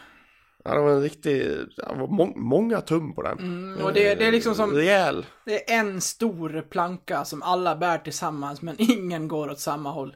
[0.64, 1.42] Ja, det var en riktig,
[1.78, 3.40] det var må, många tum på den.
[3.40, 5.26] Mm, och det, det är liksom som, Rejäl.
[5.46, 10.16] det är en stor planka som alla bär tillsammans men ingen går åt samma håll.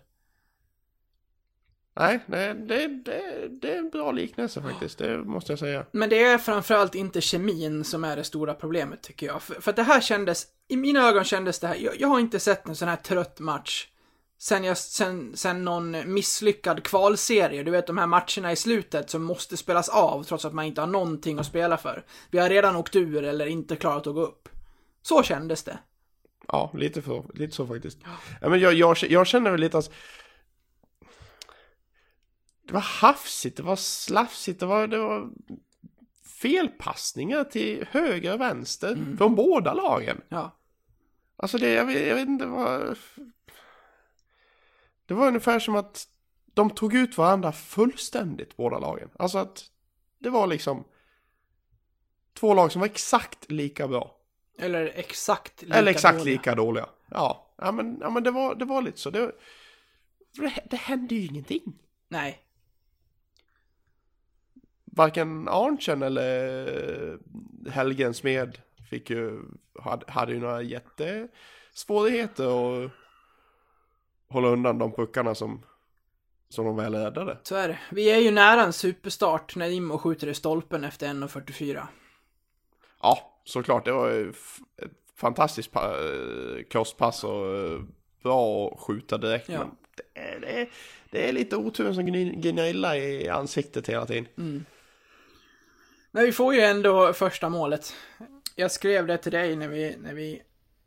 [1.95, 5.85] Nej, det, det, det, det är en bra liknelse faktiskt, det måste jag säga.
[5.91, 9.41] Men det är framförallt inte kemin som är det stora problemet tycker jag.
[9.41, 12.19] För, för att det här kändes, i mina ögon kändes det här, jag, jag har
[12.19, 13.87] inte sett en sån här trött match
[14.37, 17.63] sen, jag, sen, sen någon misslyckad kvalserie.
[17.63, 20.81] Du vet de här matcherna i slutet som måste spelas av trots att man inte
[20.81, 22.05] har någonting att spela för.
[22.31, 24.49] Vi har redan åkt ur eller inte klarat att gå upp.
[25.01, 25.77] Så kändes det.
[26.47, 27.99] Ja, lite, för, lite så faktiskt.
[28.41, 29.91] Ja, men jag, jag, jag känner väl lite att
[32.67, 35.29] det var hafsigt, det var slafsigt, det var, det var
[36.41, 40.21] felpassningar till höger och vänster från båda lagen.
[40.29, 40.51] Ja.
[41.35, 42.97] Alltså det, jag vet, jag vet inte vad...
[45.05, 46.07] Det var ungefär som att
[46.45, 49.09] de tog ut varandra fullständigt, båda lagen.
[49.19, 49.65] Alltså att
[50.19, 50.83] det var liksom
[52.33, 54.17] två lag som var exakt lika bra.
[54.59, 56.33] Eller exakt lika Eller exakt dåliga.
[56.37, 56.89] lika dåliga.
[57.11, 59.09] Ja, ja men, ja, men det, var, det var lite så.
[59.09, 59.31] Det,
[60.37, 61.79] det, det hände ju ingenting.
[62.07, 62.44] Nej.
[64.95, 67.17] Varken Arntzen eller
[67.69, 68.57] Helgen Smed
[68.89, 69.41] fick ju,
[69.79, 72.45] hade, hade ju några jättesvårigheter
[72.85, 72.91] att
[74.29, 75.61] hålla undan de puckarna som,
[76.49, 77.37] som de väl räddade.
[77.43, 77.79] Så är det.
[77.91, 81.81] Vi är ju nära en superstart när Immo skjuter i stolpen efter 1.44.
[83.01, 83.85] Ja, såklart.
[83.85, 84.35] Det var ju ett
[85.15, 87.79] fantastiskt pa- eh, crosspass och eh,
[88.23, 89.49] bra att skjuta direkt.
[89.49, 89.59] Ja.
[89.59, 90.69] Men det är, det, är,
[91.11, 94.25] det är lite oturen som gni- gnillar i ansiktet hela tiden.
[96.15, 97.93] Men vi får ju ändå första målet.
[98.55, 100.41] Jag skrev det till dig när vi, när vi,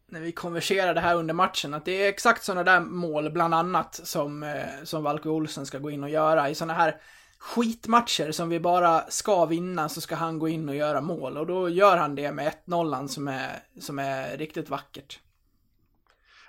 [0.06, 4.00] när vi konverserade här under matchen, att det är exakt sådana där mål, bland annat,
[4.04, 6.96] som, eh, som Valko Olsen ska gå in och göra i sådana här
[7.38, 11.36] skitmatcher som vi bara ska vinna så ska han gå in och göra mål.
[11.36, 15.18] Och då gör han det med 1-0 som är, som är riktigt vackert.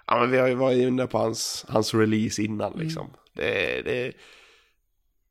[0.05, 3.13] Ja, men vi har ju varit inne på hans, hans release innan liksom.
[3.33, 4.13] Det, det,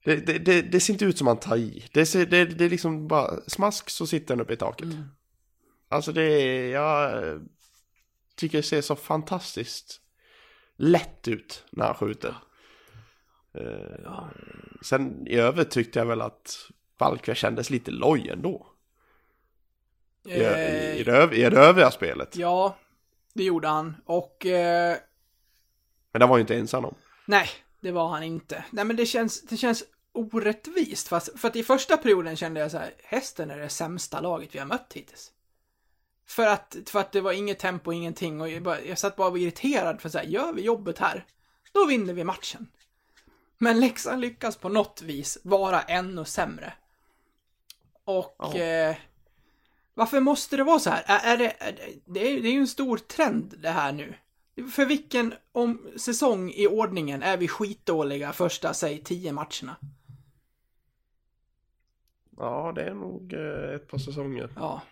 [0.08, 1.84] det, det, det, det ser inte ut som han tar i.
[1.92, 4.88] Det, ser, det, det är liksom bara smask så sitter den uppe i taket.
[5.88, 7.40] Alltså det är, jag
[8.36, 10.00] tycker det ser så fantastiskt
[10.76, 12.34] lätt ut när han skjuter.
[13.54, 14.24] Eh,
[14.82, 16.56] Sen i övrigt tyckte jag väl att
[16.98, 18.66] Valkve kändes lite loj ändå.
[20.26, 22.36] I, i, i, det, I det övriga spelet.
[22.36, 22.78] Ja,
[23.34, 23.96] det gjorde han.
[24.04, 24.96] Och eh,
[26.12, 26.94] Men det var ju inte ensam om.
[27.26, 27.48] nej,
[27.80, 28.64] det var han inte.
[28.70, 29.84] Nej, men det känns, det känns
[30.18, 31.08] orättvist.
[31.08, 34.54] Fast, för att i första perioden kände jag så här, hästen är det sämsta laget
[34.54, 35.32] vi har mött hittills.
[36.26, 38.40] För att, för att det var inget tempo, ingenting.
[38.40, 40.98] Och jag, bara, jag satt bara och var irriterad för så här, gör vi jobbet
[40.98, 41.24] här,
[41.72, 42.68] då vinner vi matchen.
[43.58, 46.72] Men Leksand lyckas på något vis vara ännu sämre.
[48.04, 48.58] Och Ja.
[48.58, 48.96] eh,
[49.94, 51.04] varför måste det vara så här?
[51.06, 53.92] Är, är det, är det, det, är, det är ju en stor trend det här
[53.92, 54.14] nu.
[54.74, 59.76] För vilken om, säsong i ordningen är vi skitdåliga första, säg, tio matcherna?
[62.38, 64.50] Ja, det är nog eh, ett par säsonger.
[64.56, 64.82] Ja.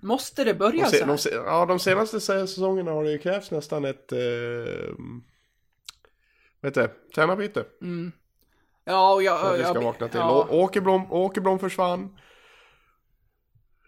[0.00, 1.06] Måste det börja De, så se, här?
[1.06, 4.12] de, se, ja, de senaste se- säsongerna har det ju krävts nästan ett...
[4.12, 4.18] Eh,
[6.60, 7.12] vad heter det?
[7.14, 7.64] Tränarbyte.
[7.82, 8.12] Mm.
[8.84, 9.40] Ja, och jag...
[9.40, 10.20] För att vi ska jag, vakna till.
[10.20, 12.18] Ja, Åkerblom, Åkerblom försvann.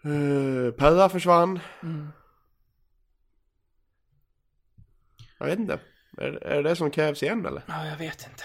[0.05, 1.59] Uh, Perra försvann.
[1.83, 2.07] Mm.
[5.37, 5.79] Jag vet inte.
[6.17, 7.63] Är, är det det som krävs igen eller?
[7.67, 8.43] ja, jag vet inte.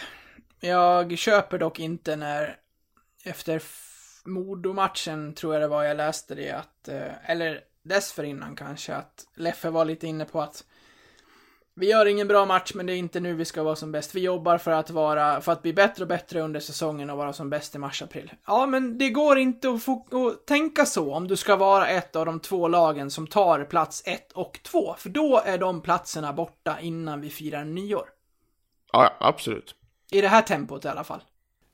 [0.60, 2.56] Jag köper dock inte när
[3.24, 3.62] efter
[4.24, 9.70] Modo-matchen, tror jag det var, jag läste det att, eh, eller dessförinnan kanske, att Leffe
[9.70, 10.64] var lite inne på att
[11.76, 14.14] vi gör ingen bra match, men det är inte nu vi ska vara som bäst.
[14.14, 17.32] Vi jobbar för att vara, för att bli bättre och bättre under säsongen och vara
[17.32, 18.32] som bäst i mars-april.
[18.46, 22.16] Ja, men det går inte att, få, att tänka så om du ska vara ett
[22.16, 26.32] av de två lagen som tar plats ett och två, för då är de platserna
[26.32, 28.08] borta innan vi firar nyår.
[28.92, 29.74] Ja, absolut.
[30.10, 31.22] I det här tempot i alla fall.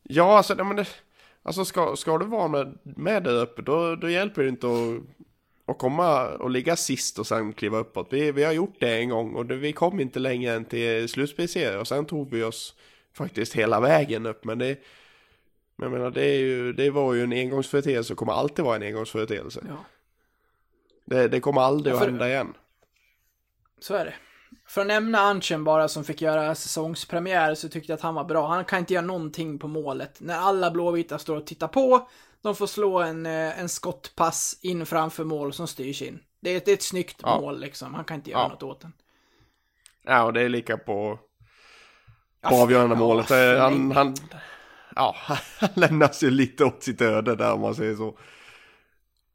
[0.02, 0.88] Ja, alltså, men det,
[1.42, 5.02] alltså ska, ska du vara med, med där uppe då, då hjälper det inte att,
[5.66, 8.08] att komma och ligga sist och sen kliva uppåt.
[8.10, 11.08] Vi, vi har gjort det en gång och det, vi kom inte längre än till
[11.08, 12.74] slutspelsserie och sen tog vi oss
[13.12, 14.44] faktiskt hela vägen upp.
[14.44, 14.78] Men det,
[15.76, 18.76] men jag menar, det, är ju, det var ju en engångsföreteelse och kommer alltid vara
[18.76, 19.60] en engångsföreteelse.
[19.68, 19.84] Ja.
[21.04, 22.54] Det, det kommer aldrig Ja, att för- hända igen.
[23.80, 24.14] Så är det.
[24.68, 28.24] För att nämna Anchen bara som fick göra säsongspremiär så tyckte jag att han var
[28.24, 28.48] bra.
[28.48, 30.20] Han kan inte göra någonting på målet.
[30.20, 32.08] När alla blåvita står och tittar på,
[32.42, 36.20] de får slå en, eh, en skottpass in framför mål som styrs in.
[36.40, 37.40] Det är, ett- det är ett snyggt Ja.
[37.40, 37.94] mål liksom.
[37.94, 38.48] Han kan inte göra Ja.
[38.48, 38.92] något åt den.
[40.04, 41.18] Ja, och det är lika på,
[42.42, 43.26] Ja, på avgörande ja, målet.
[43.26, 44.14] för Han, han,
[44.96, 45.16] ja,
[45.58, 48.18] han lämnas ju lite åt sitt öde där om man säger så.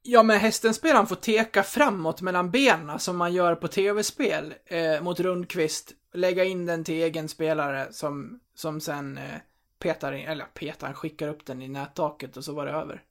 [0.08, 5.20] Ja, men hästenspelaren får teka framåt mellan benen som man gör på tv-spel eh, mot
[5.20, 5.92] Rundqvist.
[6.14, 9.36] Lägga in den till egen spelare som, som sen eh,
[9.80, 13.04] petar in, eller petar, skickar upp den i nättaket och så var det över.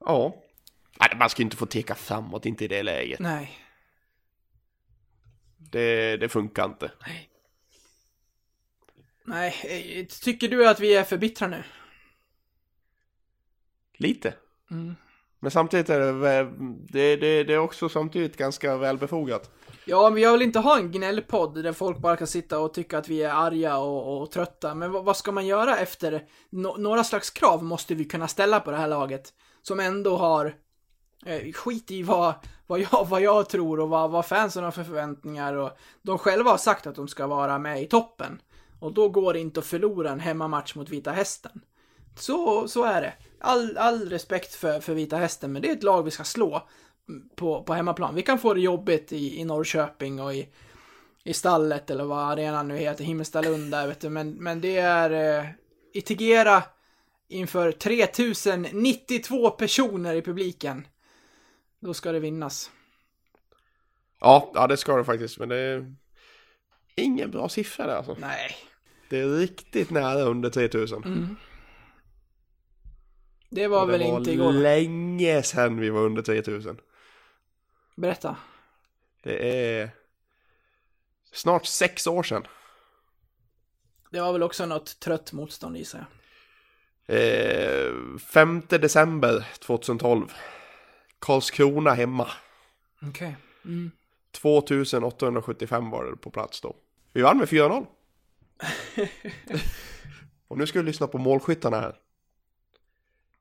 [0.00, 0.42] Ja.
[1.00, 3.20] Nej, man ska inte få teka framåt, inte i det läget.
[3.20, 3.58] Nej.
[5.56, 6.92] Det, det funkar inte.
[7.06, 7.30] Nej.
[9.24, 11.64] Nej, eh, tycker du att vi är för bittra nu?
[13.92, 14.34] Lite.
[14.70, 14.94] Mm.
[15.42, 16.50] Men samtidigt är det,
[16.88, 19.50] det, det, det är också samtidigt ganska välbefogat.
[19.84, 22.98] Ja, men jag vill inte ha en gnällpodd där folk bara kan sitta och tycka
[22.98, 24.74] att vi är arga och, och trötta.
[24.74, 26.22] Men vad, vad ska man göra efter?
[26.50, 29.32] Nå- några slags krav måste vi kunna ställa på det här laget.
[29.62, 30.54] Som ändå har
[31.26, 32.34] eh, skit i vad,
[32.66, 35.54] vad, jag, vad jag tror och vad, vad fansen har för förväntningar.
[35.54, 35.70] Och
[36.02, 38.40] de själva har sagt att de ska vara med i toppen.
[38.80, 41.60] Och då går det inte att förlora en hemmamatch mot Vita Hästen.
[42.16, 43.12] Så, så är det.
[43.42, 46.68] All, all respekt för, för Vita Hästen, men det är ett lag vi ska slå
[47.36, 48.14] på, på hemmaplan.
[48.14, 50.48] Vi kan få det jobbigt i, i Norrköping och i,
[51.24, 54.08] i stallet eller vad arenan nu heter, Himmelstalund där vet du.
[54.08, 55.46] Men, men det är eh,
[55.94, 56.62] i Tegera
[57.28, 60.86] inför 3092 personer i publiken.
[61.80, 62.70] Då ska det vinnas.
[64.20, 65.38] Ja, ja det ska det faktiskt.
[65.38, 65.94] Men det är
[66.96, 68.16] ingen bra siffra där alltså.
[68.20, 68.56] Nej.
[69.10, 71.04] Det är riktigt nära under 3000.
[71.04, 71.36] Mm.
[73.54, 74.52] Det var det väl var inte igår.
[74.52, 76.80] länge sedan vi var under 3000.
[77.96, 78.36] Berätta.
[79.22, 79.90] Det är
[81.32, 82.46] snart sex år sedan.
[84.10, 86.04] Det var väl också något trött motstånd jag.
[87.06, 90.32] Eh, 5 december 2012.
[91.18, 92.28] Karlskrona hemma.
[93.02, 93.36] Okej.
[93.64, 93.90] Mm.
[94.32, 96.76] 2875 var det på plats då.
[97.12, 97.86] Vi vann med 4-0.
[100.48, 101.98] Och nu ska vi lyssna på målskyttarna här.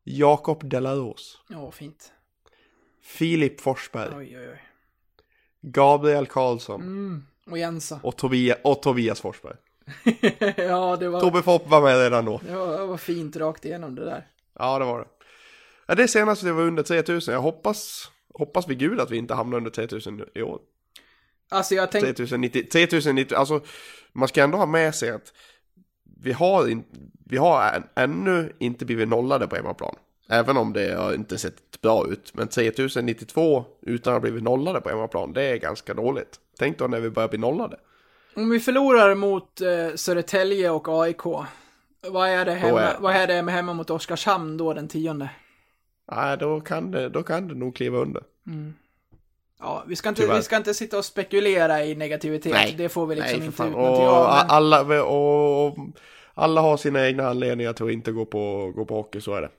[0.04, 1.42] Jakob Delaros.
[1.48, 2.12] Ja, fint.
[3.02, 4.16] Filip Forsberg.
[4.16, 4.62] Oj, oj, oj.
[5.62, 6.82] Gabriel Karlsson.
[6.82, 7.26] Mm.
[7.46, 8.00] Och Jensa.
[8.04, 9.56] Och, Tobias, och Tobias Forsberg.
[10.58, 12.42] ja, det var, Tobbe Fopp var med redan då.
[12.48, 14.28] det var, det var fint rakt igenom det där.
[14.60, 15.08] Ja, det var det.
[15.86, 17.34] Ja, det senaste det var under 3000.
[17.34, 20.60] Jag hoppas, hoppas vid gud att vi inte hamnar under 3000 i år.
[21.50, 23.62] Alltså jag tänkte, 3090, 3090, alltså
[24.12, 25.34] man ska ändå ha med sig att
[26.22, 26.84] vi har, in,
[27.26, 29.96] vi har än, ännu inte blivit nollade på hemmaplan.
[30.30, 32.32] Även om det har inte sett bra ut.
[32.34, 36.40] Men 3092 utan att ha blivit nollade på hemmaplan, det är ganska dåligt.
[36.60, 37.78] Tänk då när vi börjar bli nollade.
[38.36, 41.24] om vi förlorar mot eh, Södertälje och AIK,
[42.10, 45.30] vad är, det hemma, är- vad är det med hemma mot Oskarshamn då den tionde?
[46.12, 48.24] Nej, då kan det, då kan det nog kliva under.
[49.62, 50.36] Ja, vi ska, inte, Tyvärr.
[50.36, 52.52] vi ska inte sitta och spekulera i negativitet.
[52.52, 52.76] Nej.
[52.78, 54.24] Det får vi liksom Nej, inte ut Och, någonting av.
[54.38, 55.78] Men, alla, och, och
[56.34, 59.41] alla har sina egna anledningar till att inte gå på, gå på hockey, så är
[59.41, 59.50] det.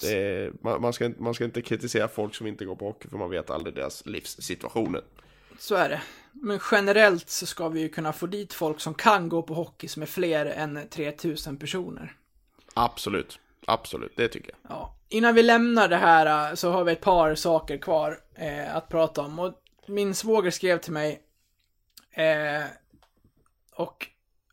[0.00, 2.84] det är, man, man, ska, inte- man ska inte kritisera folk som inte går på
[2.86, 5.02] hockey, för man vet aldrig deras livssituationer.
[5.58, 6.02] så är det.
[6.32, 9.88] Men generellt så ska vi ju kunna få dit folk som kan gå på hockey
[9.88, 12.12] som är fler än 3000 personer.
[12.74, 14.76] Absolut, absolut, det tycker jag.
[14.76, 14.96] Ja.
[15.08, 18.88] Innan vi lämnar det här äh, så har vi ett par saker kvar eh, att
[18.88, 19.38] prata om.
[19.38, 19.52] Och
[19.86, 21.22] min svåger skrev till mig
[22.10, 22.64] eh,
[23.76, 24.06] och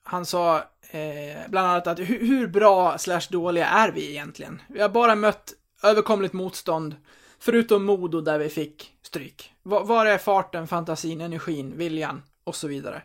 [0.03, 0.57] han sa
[0.91, 4.61] eh, bland annat att hur, hur bra slash dåliga är vi egentligen?
[4.67, 6.95] Vi har bara mött överkomligt motstånd,
[7.39, 9.53] förutom Modo där vi fick stryk.
[9.63, 13.01] V Var är farten, fantasin, energin, viljan och så vidare?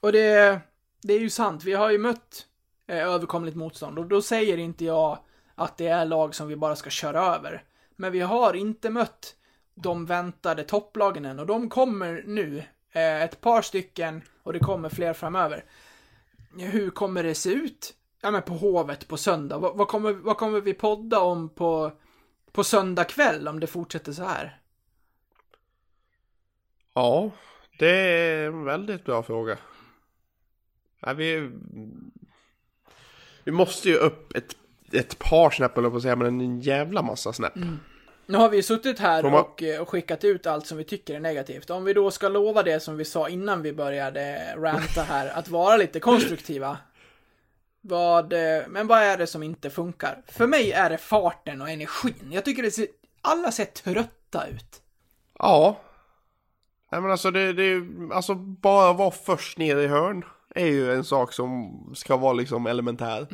[0.00, 0.60] Och det,
[1.02, 2.46] det är ju sant, vi har ju mött
[2.86, 5.18] eh, överkomligt motstånd och då säger inte jag
[5.54, 7.64] att det är lag som vi bara ska köra över.
[7.96, 9.36] Men vi har inte mött
[9.74, 12.62] de väntade topplagen än och de kommer nu.
[12.92, 15.64] Eh, ett par stycken och det kommer fler framöver.
[16.58, 17.94] Hur kommer det se ut?
[18.20, 19.58] Ja men på Hovet på söndag.
[19.58, 21.92] Vad, vad, kommer, vad kommer vi podda om på,
[22.52, 24.60] på söndag kväll om det fortsätter så här?
[26.94, 27.30] Ja,
[27.78, 29.58] det är en väldigt bra fråga.
[31.00, 31.50] Ja, vi,
[33.46, 34.56] vi måste ju upp ett,
[34.92, 37.52] ett par snäpp, eller på att säga, men en jävla massa snäpp.
[38.26, 41.14] Nu har vi suttit här man- och, eh, och skickat ut allt som vi tycker
[41.14, 41.70] är negativt.
[41.70, 45.48] Om vi då ska lova det som vi sa innan vi började ranta här, att
[45.48, 46.78] vara lite konstruktiva.
[47.80, 50.22] Vad, eh, men vad är det som inte funkar?
[50.26, 52.28] För mig är det farten och energin.
[52.32, 52.86] Jag tycker det ser,
[53.20, 54.82] alla ser trötta ut.
[55.38, 55.80] Ja.
[56.92, 57.82] Nej men alltså det, det
[58.14, 60.24] alltså bara vara först ner i hörn
[60.56, 63.26] är ju en sak som ska vara liksom elementär.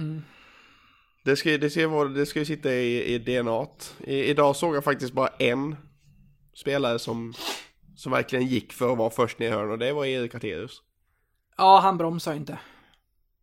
[1.25, 3.67] Det ska, det ska, vara, det ska ju sitta i, i DNA.
[3.99, 5.77] I, idag såg jag faktiskt bara en
[6.55, 7.35] spelare som,
[7.97, 10.83] som verkligen gick för att vara först ner i hörn och det var Erik Arterius.
[11.57, 12.59] Ja, han bromsar inte.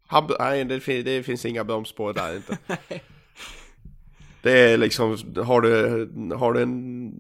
[0.08, 2.58] Han, nej, det, fin- det finns inga bromsspår där inte.
[4.42, 7.14] Det är liksom, har du, har du en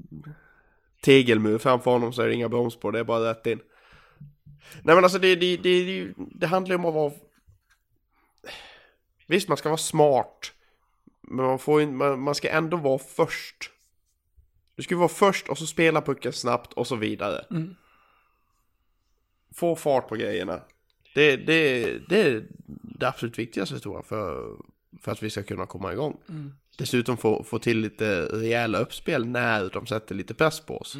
[1.01, 3.59] tegelmur framför honom så är det inga bromsspår, det är bara rätt in.
[4.83, 7.13] Nej men alltså det, det, det, det, handlar ju om att vara...
[9.27, 10.51] Visst, man ska vara smart.
[11.21, 13.71] Men man, får in, man, man ska ändå vara först.
[14.75, 17.45] Du ska vara först och så spela pucken snabbt och så vidare.
[19.53, 20.61] Få fart på grejerna.
[21.15, 22.45] Det, det, det är
[22.99, 24.57] det absolut viktigaste tror jag för,
[25.01, 26.17] för att vi ska kunna komma igång.
[26.77, 30.97] Dessutom få, få till lite rejäla uppspel när de sätter lite press på oss.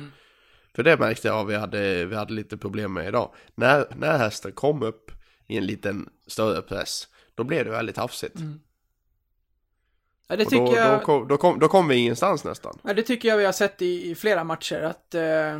[0.75, 3.33] För det märkte jag vi hade, vi hade lite problem med idag.
[3.55, 5.11] När, när hästen kom upp
[5.47, 8.35] i en liten större press, då blev det väldigt hafsigt.
[10.27, 10.99] Ja, det Och tycker då, jag...
[10.99, 12.79] då, kom, då, kom, då kom vi ingenstans nästan.
[12.83, 15.59] Ja, det tycker jag vi har sett i, i flera matcher, att eh,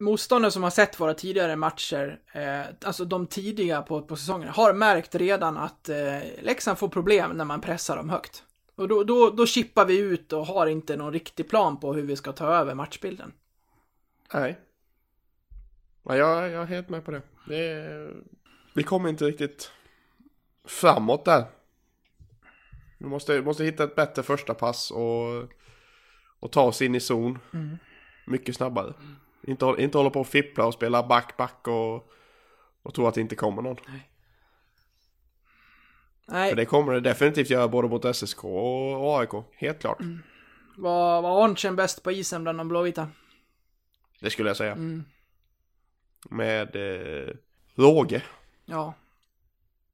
[0.00, 4.72] motståndare som har sett våra tidigare matcher, eh, alltså de tidiga på, på säsongen, har
[4.72, 8.42] märkt redan att eh, Leksand får problem när man pressar dem högt.
[8.76, 12.02] Och då, då, då chippar vi ut och har inte någon riktig plan på hur
[12.02, 13.32] vi ska ta över matchbilden.
[14.34, 14.60] Nej.
[16.02, 17.22] Ja, jag, jag är helt med på det.
[17.48, 18.14] det är,
[18.74, 19.72] vi kommer inte riktigt
[20.68, 21.44] framåt där.
[22.98, 25.52] Vi måste, måste hitta ett bättre första pass och,
[26.40, 27.38] och ta oss in i zon.
[28.26, 28.94] Mycket snabbare.
[29.42, 32.10] Inte, håll- inte hålla på och fippla och spela back, back och,
[32.82, 33.76] och tro att det inte kommer någon.
[36.28, 39.30] Nej, För det kommer det definitivt göra både mot SSK och, AIK.
[39.54, 39.98] Helt klart.
[40.76, 43.08] var, var Arntzen bäst på isen bland de blåvita?
[44.20, 44.76] Det skulle jag säga.
[46.30, 47.34] Med eh,
[47.74, 48.22] råge.
[48.64, 48.94] Ja.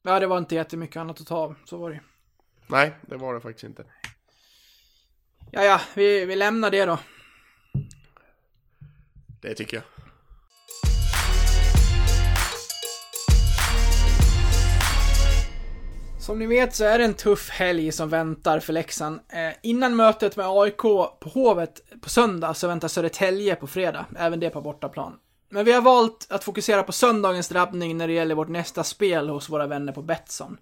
[0.03, 2.01] Ja, det var inte jättemycket annat att ta av, så var det.
[2.67, 3.85] Nej, det var det faktiskt inte.
[5.51, 6.99] Ja, ja, vi, vi lämnar det då.
[9.41, 9.85] Det tycker jag.
[16.23, 19.21] Som ni vet så är det en tuff helg som väntar för Leksand.
[19.33, 20.77] Eh, innan mötet med AIK
[21.21, 25.19] på Hovet på söndag så väntar Södertälje på fredag, även det på bortaplan.
[25.49, 29.29] Men vi har valt att fokusera på söndagens drabbning när det gäller vårt nästa spel
[29.29, 30.59] hos våra vänner på Betsson.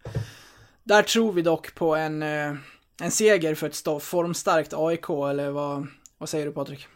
[0.85, 2.55] Där tror vi dock på en, eh,
[3.03, 5.87] en seger för ett stå- formstarkt AIK, eller vad,
[6.19, 6.87] vad säger du Patrik?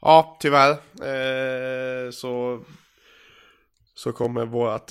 [0.00, 0.70] Ja, tyvärr.
[1.02, 2.60] Eh, så,
[3.94, 4.90] så kommer vårt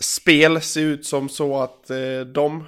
[0.00, 2.66] spel ser ut som så att eh, de,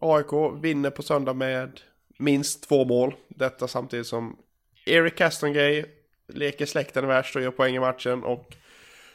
[0.00, 1.80] AIK, vinner på söndag med
[2.18, 3.14] minst två mål.
[3.28, 4.36] Detta samtidigt som
[4.84, 5.84] Eric Castongay
[6.28, 8.54] leker släkten värst och gör poäng i matchen och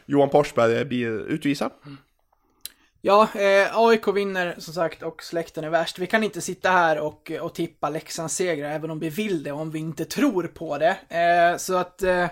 [0.06, 1.72] Johan Porsberg blir utvisad.
[1.86, 1.98] Mm.
[3.06, 6.00] Ja, eh, AIK vinner som sagt och släkten är värst.
[6.00, 9.52] Vi kan inte sitta här och, och tippa Leksands segrar även om vi vill det
[9.52, 10.98] om vi inte tror på det.
[11.10, 12.28] Eh, så att eh,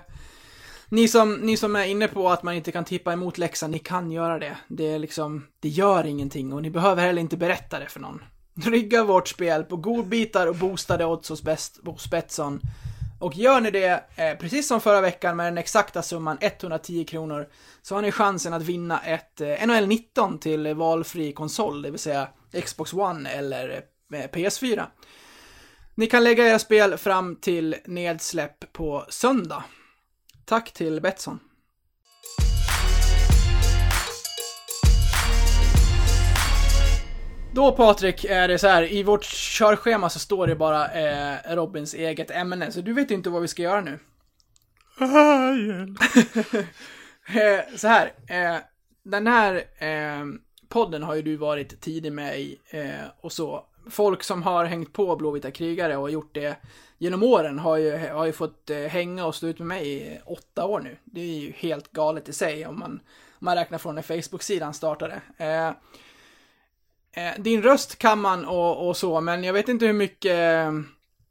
[0.92, 3.80] ni, som, ni som är inne på att man inte kan tippa emot läxan, ni
[3.80, 4.58] kan göra det.
[4.68, 8.22] Det är liksom, det gör ingenting och ni behöver heller inte berätta det för någon.
[8.66, 12.60] Rygga vårt spel på godbitar och boostade odds hos, best, hos Betsson.
[13.20, 17.48] Och gör ni det, eh, precis som förra veckan med den exakta summan 110 kronor,
[17.82, 22.00] så har ni chansen att vinna ett eh, NHL 19 till valfri konsol, det vill
[22.00, 22.28] säga
[22.64, 23.84] Xbox One eller
[24.14, 24.86] eh, PS4.
[25.96, 29.64] Ni kan lägga era spel fram till nedsläpp på söndag.
[30.52, 31.40] Tack till Betsson.
[37.54, 41.94] Då Patrik, är det så här, i vårt körschema så står det bara eh, Robins
[41.94, 44.00] eget ämne, så du vet ju inte vad vi ska göra nu.
[47.28, 48.62] Eh, så här, eh,
[49.04, 50.26] den här eh,
[50.70, 53.66] podden har ju du varit tidig med i eh, och så.
[53.90, 56.58] Folk som har hängt på Blåvita krigare och gjort det
[57.02, 60.20] genom åren har ju, har ju fått eh, hänga och stå ut med mig i
[60.26, 60.98] åtta år nu.
[61.04, 63.00] Det är ju helt galet i sig om man, om
[63.46, 65.22] man räknar från när Facebook-sidan startade.
[65.38, 70.68] Eh, eh, din röst kan man och, och så, men jag vet inte hur mycket,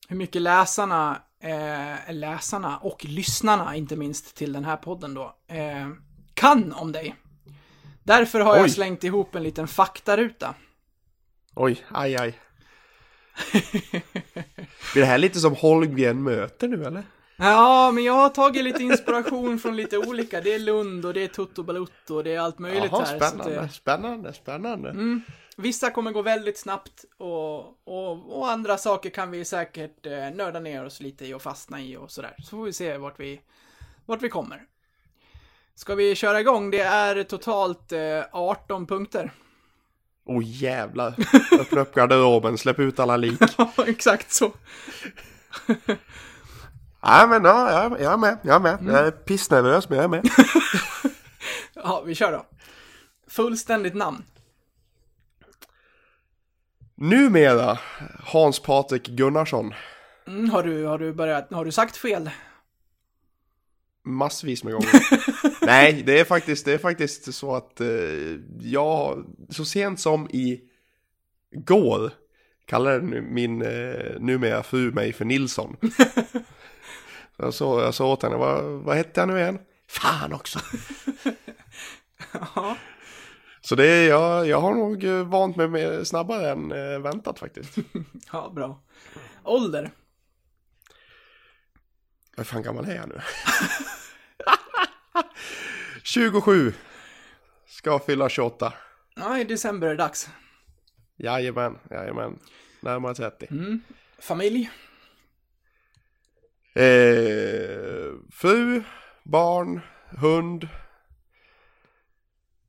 [0.08, 5.88] hur mycket läsarna eh, läsarna och lyssnarna, inte minst till den här podden då, eh,
[6.34, 7.16] kan om dig.
[8.02, 8.70] Därför har jag Oj.
[8.70, 10.54] slängt ihop en liten faktaruta.
[11.54, 12.38] Oj, aj aj.
[14.92, 17.02] Blir det här lite som Holmgren möter nu eller?
[17.42, 20.40] Ja, men jag har tagit lite inspiration från lite olika.
[20.40, 23.16] Det är Lund och det är Toto Balutto och det är allt möjligt Jaha, här.
[23.16, 24.90] spännande, eh, spännande, spännande.
[24.90, 25.22] Mm.
[25.56, 30.60] Vissa kommer gå väldigt snabbt och, och, och andra saker kan vi säkert eh, nörda
[30.60, 32.34] ner oss lite i och fastna i och sådär.
[32.38, 33.40] Så får vi se vart vi,
[34.06, 34.62] vart vi kommer.
[35.74, 36.70] Ska vi köra igång?
[36.70, 39.32] Det är totalt eh, 18 punkter.
[40.24, 41.14] Oj jävlar.
[41.60, 43.40] Öppna upp garderoben, släpp ut alla lik.
[43.58, 44.52] Ja, exakt så.
[47.02, 48.80] Nej men ja, jag, jag är med, jag är med.
[48.80, 48.94] Mm.
[48.94, 50.30] Jag är pissnervös men jag är med.
[51.74, 52.46] Ja, vi kör då.
[53.28, 54.22] Fullständigt namn.
[56.94, 57.78] Numera
[58.24, 59.74] Hans Patrik Gunnarsson.
[60.26, 62.30] Mm, har, du, har, du börjat, har du sagt fel?
[64.10, 65.02] Massvis med gånger.
[65.66, 67.88] Nej, det är faktiskt, det är faktiskt så att eh,
[68.60, 70.60] jag så sent som i
[71.52, 72.12] går
[72.66, 75.76] kallade nu min eh, numera fru mig för Nilsson.
[77.36, 79.58] jag, så, jag sa åt henne, vad, vad hette jag nu igen?
[79.88, 80.58] Fan också!
[82.54, 82.76] Ja.
[83.60, 87.38] Så det är, jag, jag har nog eh, vant mig med snabbare än eh, väntat
[87.38, 87.76] faktiskt.
[88.32, 88.80] Ja, bra.
[89.44, 89.90] Ålder?
[92.36, 93.20] Vad fan gammal är jag nu?
[96.10, 96.72] 27.
[97.66, 98.72] Ska fylla 28.
[99.14, 100.30] Ja, i december är det dags.
[101.16, 102.38] Jajamän, jajamän.
[102.80, 103.46] Närmare 30.
[103.50, 103.82] Mm.
[104.18, 104.70] Familj?
[106.74, 108.82] Eh, fru,
[109.24, 109.80] barn,
[110.20, 110.68] hund.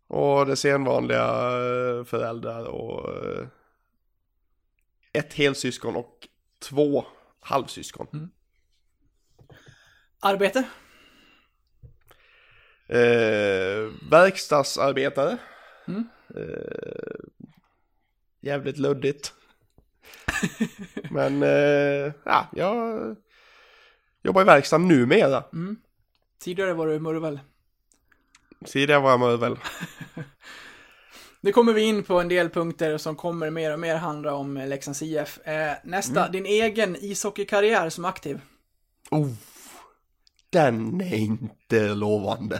[0.08, 3.48] Och det senvanliga eh, föräldrar och eh,
[5.14, 6.28] ett helsyskon och
[6.60, 7.06] två
[7.40, 8.32] halvsyskon.
[10.20, 10.64] Arbete?
[12.92, 15.38] Eh, verkstadsarbetare.
[15.88, 16.08] Mm.
[16.36, 17.26] Eh,
[18.42, 19.34] jävligt luddigt.
[21.12, 23.16] Men eh, ja, jag
[24.24, 25.44] jobbar i verkstad numera.
[26.40, 27.40] Tidigare var du murvel.
[28.66, 29.58] Tidigare var jag väl.
[31.44, 34.58] Nu kommer vi in på en del punkter som kommer mer och mer handla om
[34.58, 35.40] Leksands IF.
[35.48, 38.42] Eh, nästa, din egen ishockeykarriär som aktiv.
[39.12, 39.30] Oh,
[40.52, 42.60] den är inte lovande.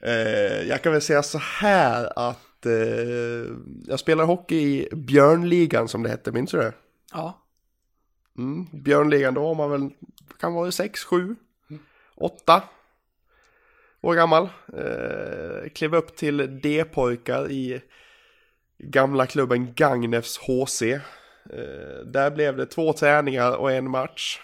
[0.00, 3.52] eh, jag kan väl säga så här att eh,
[3.86, 6.72] jag spelar hockey i Björnligan som det hette, minns du det?
[7.12, 7.44] Ja.
[8.38, 9.90] Mm, Björnligan, då var man väl,
[10.40, 11.36] kan vara 6, 7,
[12.14, 12.62] 8
[14.00, 14.48] år gammal.
[14.76, 17.80] Eh, klev upp till D-pojkar i
[18.78, 20.82] gamla klubben Gagnefs HC.
[20.82, 21.00] Eh,
[22.04, 24.40] där blev det två träningar och en match.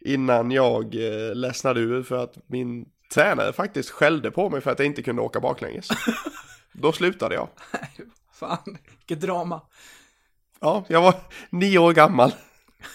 [0.00, 4.78] Innan jag eh, ledsnade ur för att min tränare faktiskt skällde på mig för att
[4.78, 5.88] jag inte kunde åka baklänges.
[6.72, 7.48] Då slutade jag.
[8.32, 9.60] Fan, vilket drama.
[10.60, 11.14] Ja, jag var
[11.50, 12.32] nio år gammal.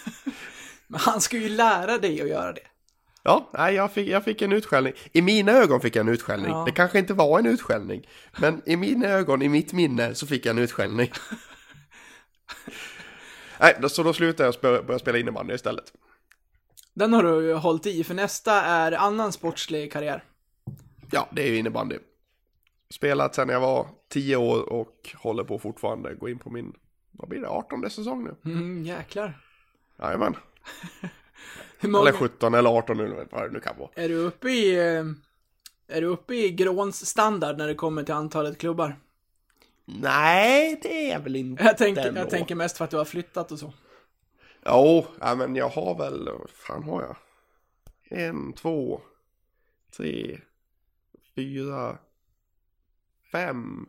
[0.86, 2.60] Men han ska ju lära dig att göra det.
[3.22, 4.92] Ja, nej, jag, fick, jag fick en utskällning.
[5.12, 6.50] I mina ögon fick jag en utskällning.
[6.50, 6.62] Ja.
[6.66, 8.08] Det kanske inte var en utskällning.
[8.38, 11.12] Men i mina ögon, i mitt minne, så fick jag en utskällning.
[13.60, 15.92] nej, så då slutade jag spela, börja spela innebandy istället.
[16.96, 20.24] Den har du hållit i, för nästa är annan sportslig karriär.
[21.10, 21.98] Ja, det är ju innebandy.
[22.90, 26.14] Spelat sedan jag var tio år och håller på fortfarande.
[26.14, 26.72] Gå in på min,
[27.12, 28.52] vad blir det, 18 säsong nu?
[28.52, 29.40] Mm, jäklar.
[29.98, 30.36] Jajamän.
[31.80, 33.90] Många, Eller 17 eller 18 nu, vad det nu kan vara.
[33.94, 35.04] är du uppe i, eh,
[35.96, 38.96] är du uppe i Gråns standard när det kommer till antalet klubbar?
[39.84, 43.52] Nej, det är väl inte Jag tänker, jag tänker mest för att du har flyttat
[43.52, 43.72] och så.
[44.68, 47.16] Jo, ja, men jag har väl, vad fan har jag?
[48.10, 49.00] En, två,
[49.96, 50.40] tre,
[51.34, 51.98] fyra,
[53.32, 53.88] fem.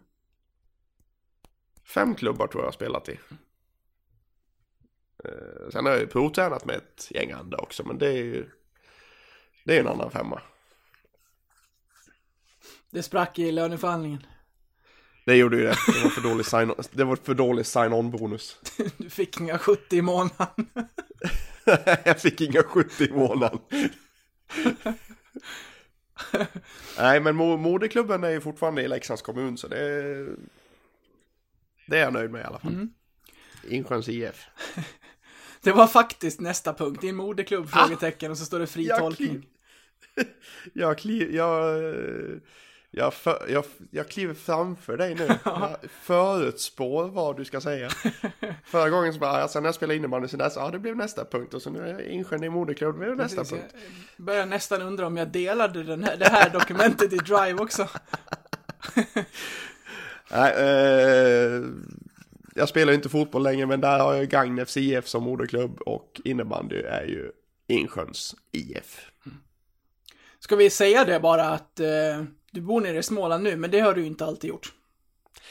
[1.83, 3.19] Fem klubbar tror jag jag har spelat i.
[5.23, 8.49] Eh, sen har jag ju provtränat med ett gäng andra också, men det är ju
[9.65, 10.41] det är en annan femma.
[12.89, 14.25] Det sprack i löneförhandlingen.
[15.27, 15.75] Det gjorde ju det.
[15.87, 18.57] Det var för dålig sign det var för dålig sign-on bonus.
[18.97, 20.69] Du fick inga 70 i månaden.
[22.05, 23.59] jag fick inga 70 i månaden.
[26.97, 30.27] Nej, men mo- moderklubben är ju fortfarande i Leksands kommun, så det är,
[31.87, 32.73] det är jag nöjd med i alla fall.
[32.73, 32.89] Mm.
[33.69, 34.45] Insjöns IF.
[35.61, 37.01] Det var faktiskt nästa punkt.
[37.01, 37.69] Din moderklubb?
[37.69, 39.29] Frågetecken och så står det fri Jag tolkning.
[39.29, 39.45] kliv-
[40.73, 42.37] Jag, kliv, jag, eh,
[42.91, 45.27] jag, för, jag, jag kliver framför dig nu.
[45.45, 47.89] Jag förutspår vad du ska säga.
[48.63, 50.95] Förra gången så bara, alltså när jag spelade innebandy så där, så, ja det blev
[50.95, 53.75] nästa punkt och så nu är jag Insjön i moderklubb, det blev nästa Precis, punkt.
[54.17, 57.87] Jag börjar nästan undra om jag delade den här, det här dokumentet i Drive också.
[60.31, 61.63] Nej, eh,
[62.55, 66.81] jag spelar inte fotboll längre men där har jag Gagnefs IF som moderklubb och innebandy
[66.81, 67.31] är ju
[67.67, 69.11] Insjöns IF.
[70.39, 72.23] Ska vi säga det bara att eh,
[72.57, 74.73] du bor nere i Småland nu, men det har du inte alltid gjort.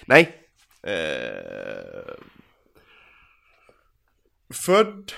[0.06, 0.48] Nej.
[0.82, 2.14] Eh,
[4.54, 5.12] född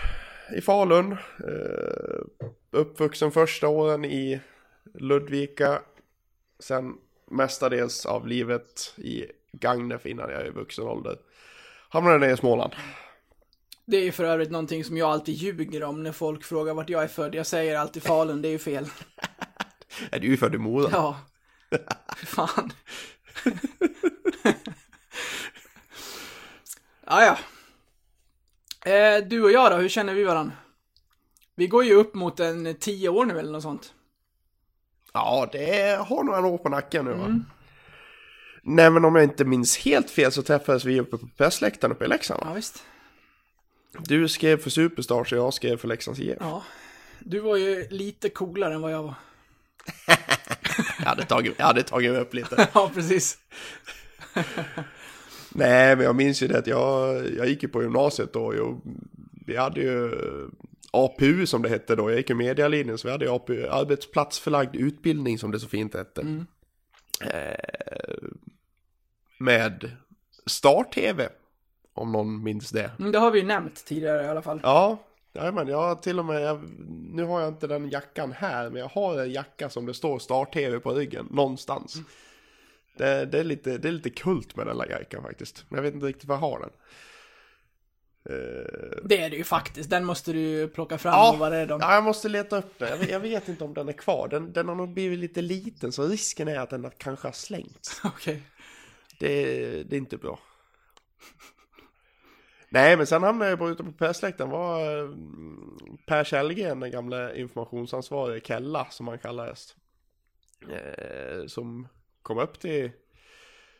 [0.57, 1.13] i Falun.
[1.13, 4.41] Eh, uppvuxen första åren i
[4.95, 5.83] Ludvika.
[6.59, 6.95] Sen
[7.31, 11.19] mestadels av livet i Gagnef innan jag är i vuxen ålder.
[11.89, 12.73] Hamnade ner i Småland.
[13.85, 16.91] Det är ju för övrigt någonting som jag alltid ljuger om när folk frågar vart
[16.91, 17.35] jag är född.
[17.35, 18.87] Jag säger alltid Falun, det är ju fel.
[20.11, 20.89] Är du är ju född i Mora?
[20.93, 21.21] Ja.
[22.17, 22.73] Fan.
[27.07, 27.23] ja,
[28.85, 28.91] ja.
[28.91, 30.53] Eh, du och jag då, hur känner vi varandra?
[31.55, 33.95] Vi går ju upp mot en tio år nu eller något sånt.
[35.13, 37.41] Ja, det har några år på nacken nu va?
[38.63, 42.05] Nej, men om jag inte minns helt fel så träffades vi uppe på pressläktaren uppe
[42.05, 42.41] i Leksand.
[42.41, 42.47] va?
[42.51, 42.85] Ja, visst.
[43.99, 46.37] Du skrev för Superstars och jag skrev för Leksands IF.
[46.41, 46.63] Ja.
[47.19, 49.15] Du var ju lite coolare än vad jag var.
[50.99, 52.69] Jag hade tagit, jag hade tagit upp lite.
[52.75, 53.39] ja, precis.
[55.53, 58.45] Nej, men jag minns ju det att jag, jag gick ju på gymnasiet då.
[58.45, 58.83] och
[59.47, 60.11] vi hade ju
[60.91, 62.11] APU som det hette då.
[62.11, 65.95] Jag gick ju medialinjen så vi hade ju APU, arbetsplatsförlagd utbildning som det så fint
[65.95, 66.45] hette.
[67.21, 68.29] Eh,
[69.39, 69.91] med
[70.47, 71.29] Star-TV.
[71.95, 72.91] Om någon minns det.
[72.99, 74.61] Mm, det har vi ju nämnt tidigare i alla fall.
[74.63, 74.99] Ja,
[75.53, 76.61] men jag har till och med, jag,
[77.13, 80.19] nu har jag inte den jackan här, men jag har en jacka som det står
[80.19, 81.97] Star-TV på ryggen, någonstans.
[82.97, 85.83] Det, det, är lite, det är lite kult med den där jackan faktiskt, men jag
[85.83, 86.71] vet inte riktigt var jag har den.
[88.31, 89.91] Eh, Det är det ju faktiskt.
[89.91, 91.81] Den måste du plocka fram ja, och vara rädd om.
[91.81, 92.89] ja, jag måste leta upp den.
[92.89, 94.29] Jag vet, jag vet inte om den är kvar.
[94.29, 98.01] Den, den har nog blivit lite liten, så risken är att den kanske har slängts.
[98.05, 98.43] Okej.
[99.19, 99.45] Det,
[99.83, 100.39] det är inte bra.
[102.71, 105.11] Nej, men sen hamnade jag på ute på pressläktaren var eh,
[106.07, 109.77] Per Källgren, den gamla informationsansvarige Kella som han kallades.
[110.71, 111.89] Eh, som
[112.23, 112.91] kom upp till,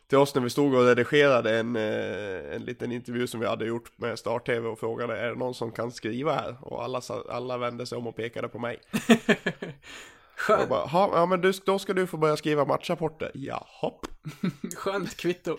[0.07, 3.65] till oss när vi stod och redigerade en, eh, en liten intervju som vi hade
[3.65, 6.55] gjort med Star-TV och frågade är det någon som kan skriva här?
[6.61, 8.79] Och alla, alla vände sig om och pekade på mig.
[10.35, 13.31] Skönt, bara, "Ha, ja men du, då ska du få börja skriva matchrapporter.
[13.33, 13.91] Jaha.
[14.75, 15.57] skönt kvitto.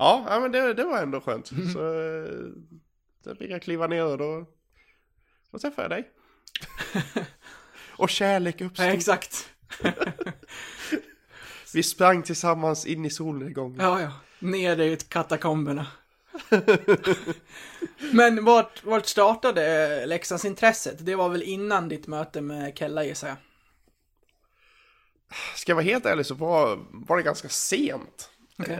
[0.00, 1.46] Ja, ja men det, det var ändå skönt.
[1.46, 2.30] Så eh,
[3.24, 4.46] sen fick jag kliva ner och då,
[5.50, 6.10] då träffade jag dig.
[7.96, 8.86] och kärlek Ja, uppstod.
[8.86, 9.50] exakt.
[11.74, 13.80] Vi sprang tillsammans in i solnedgången.
[13.80, 14.12] Ja, ja.
[14.38, 15.86] Ner i katakomberna.
[18.12, 21.06] Men vart, vart startade Leksandsintresset?
[21.06, 23.36] Det var väl innan ditt möte med Kella gissar jag.
[25.56, 28.29] Ska jag vara helt ärlig så var, var det ganska sent.
[28.60, 28.78] Okej.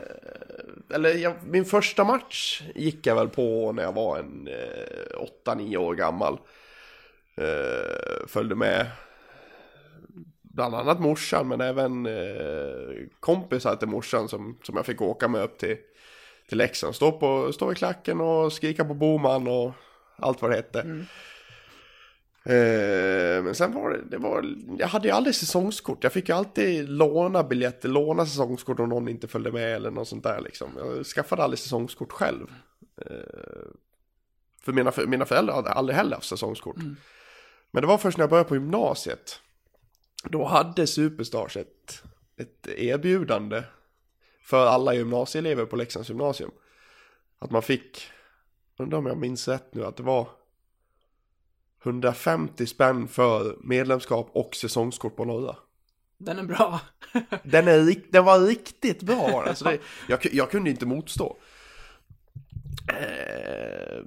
[0.95, 5.76] Eller jag, min första match gick jag väl på när jag var en eh, 8-9
[5.76, 6.39] år gammal.
[7.37, 8.87] Eh, följde med
[10.43, 15.43] bland annat morsan men även eh, kompisar till morsan som, som jag fick åka med
[15.43, 15.76] upp till,
[16.49, 16.95] till Leksand.
[16.95, 19.72] Stå, på, stå i klacken och skrika på Boman och
[20.16, 20.83] allt vad det hette.
[22.45, 26.05] Eh, men sen var det, det var, jag hade ju aldrig säsongskort.
[26.05, 30.09] Jag fick ju alltid låna biljetter, låna säsongskort om någon inte följde med eller något
[30.09, 30.70] sånt där liksom.
[30.78, 32.47] Jag skaffade aldrig säsongskort själv.
[33.07, 33.70] Eh,
[34.62, 36.76] för mina, för mina föräldrar hade aldrig heller haft säsongskort.
[37.70, 39.41] Men det var först när jag började på gymnasiet.
[40.24, 42.03] Då hade Superstars ett,
[42.36, 43.62] ett erbjudande
[44.43, 46.51] för alla gymnasieelever på Leksands gymnasium.
[47.38, 48.11] Att man fick,
[48.78, 50.28] undrar om jag minns rätt nu, att det var
[51.85, 55.57] 150 spänn för medlemskap och säsongskort på Norra.
[56.18, 56.81] Den är bra.
[57.43, 59.45] Den, är, den var riktigt bra.
[59.47, 59.78] Alltså det,
[60.09, 61.37] jag, jag kunde inte motstå.
[62.89, 64.05] Eh,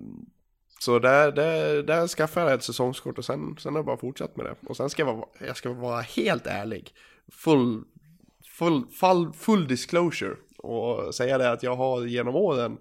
[0.80, 4.36] så där, där, där skaffade jag ett säsongskort och sen, sen har jag bara fortsatt
[4.36, 4.56] med det.
[4.68, 6.94] Och sen ska jag vara, jag ska vara helt ärlig.
[7.32, 7.84] Full,
[8.46, 10.36] full, full, full disclosure.
[10.58, 12.78] Och säga det att jag har genom åren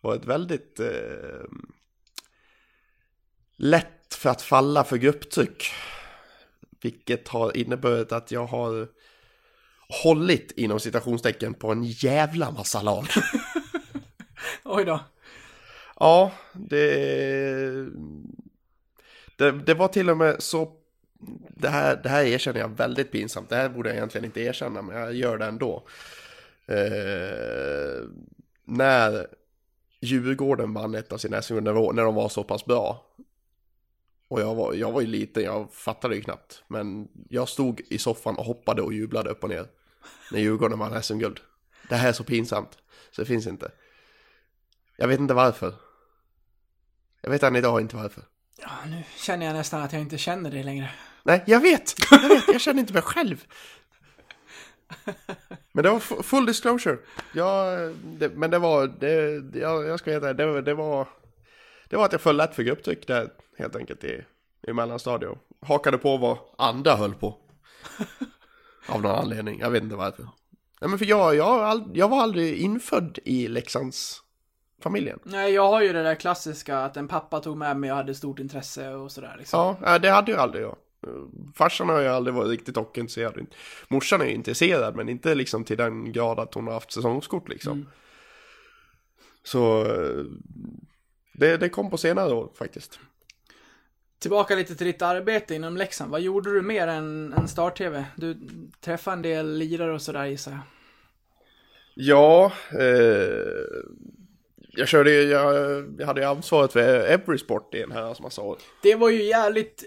[0.00, 1.44] varit väldigt eh,
[3.56, 5.72] lätt för att falla för grupptryck.
[6.82, 8.88] Vilket har inneburit att jag har
[10.02, 13.06] hållit inom citationstecken på en jävla massa lag.
[14.64, 15.00] Oj då.
[16.00, 17.88] Ja, det,
[19.36, 20.72] det, det var till och med så,
[21.48, 24.82] det här, det här erkänner jag väldigt pinsamt, det här borde jag egentligen inte erkänna,
[24.82, 25.86] men jag gör det ändå.
[26.66, 28.08] Eh,
[28.64, 29.26] när
[30.00, 33.04] Djurgården vann ett av sina SM när, när de var så pass bra.
[34.28, 36.62] Och jag var, jag var ju liten, jag fattade ju knappt.
[36.68, 39.66] Men jag stod i soffan och hoppade och jublade upp och ner.
[40.32, 41.40] När Djurgården vann SM-guld.
[41.88, 42.78] Det här är så pinsamt,
[43.10, 43.70] så det finns inte.
[44.96, 45.74] Jag vet inte varför.
[47.20, 48.22] Jag vet än idag inte varför.
[48.60, 50.90] Ja, nu känner jag nästan att jag inte känner dig längre.
[51.22, 51.94] Nej, jag vet!
[52.10, 53.44] Jag vet, jag känner inte mig själv.
[55.72, 56.98] Men det var fu- full disclosure.
[57.34, 61.08] Jag, det, men det var, det, jag, jag ska veta, det, det var,
[61.94, 64.24] det var att jag föll lätt för grupptryck där helt enkelt i,
[64.68, 65.38] i mellanstadiet.
[65.66, 67.36] Hakade på vad andra höll på.
[68.88, 70.22] Av någon anledning, jag vet inte varför.
[70.80, 74.22] Nej men för jag, jag, jag var aldrig infödd i Leksands
[74.82, 75.18] familjen.
[75.22, 78.14] Nej, jag har ju det där klassiska att en pappa tog med mig och hade
[78.14, 79.76] stort intresse och sådär liksom.
[79.82, 80.76] Ja, det hade ju aldrig jag.
[81.54, 83.46] Farsan har ju aldrig varit riktigt hockeyintresserad.
[83.88, 87.48] Morsan är ju intresserad men inte liksom till den grad att hon har haft säsongskort
[87.48, 87.86] liksom.
[89.42, 90.24] Så eh,
[91.34, 92.98] det, det kom på senare år faktiskt.
[94.18, 96.10] Tillbaka lite till ditt arbete inom Leksand.
[96.10, 98.04] Vad gjorde du mer än, än Star-TV?
[98.16, 98.36] Du
[98.80, 100.60] träffade en del lirare och sådär gissar jag.
[101.94, 102.84] Ja, eh,
[104.76, 105.54] jag körde jag,
[105.98, 108.58] jag hade ju ansvaret för Everysport i en herrans massa år.
[108.82, 109.84] Det var ju jävligt,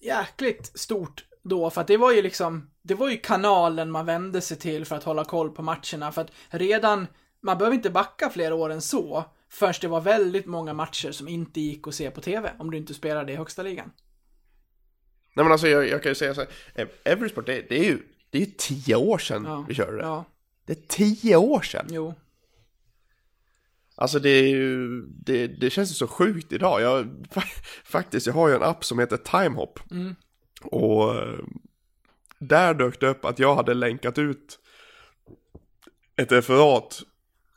[0.00, 4.40] jäkligt stort då, för att det var ju liksom, det var ju kanalen man vände
[4.40, 7.06] sig till för att hålla koll på matcherna, för att redan,
[7.42, 11.28] man behöver inte backa flera år än så, först det var väldigt många matcher som
[11.28, 13.90] inte gick att se på TV, om du inte spelade i högsta ligan.
[15.34, 17.84] Nej men alltså jag, jag kan ju säga så här, eh, Everysport det, det är
[17.84, 17.98] ju,
[18.30, 19.64] det är ju tio år sedan Ja.
[19.68, 20.02] vi körde det.
[20.02, 20.24] Ja,
[20.66, 21.86] Det är tio år sedan!
[21.90, 22.14] jo.
[23.94, 26.80] Alltså det är ju, det, det känns ju så sjukt idag.
[26.80, 29.80] Jag, fa- faktiskt, jag har ju en app som heter Timehop.
[30.62, 31.38] Och eh,
[32.38, 34.58] där dök det upp att jag hade länkat ut
[36.16, 37.02] ett referat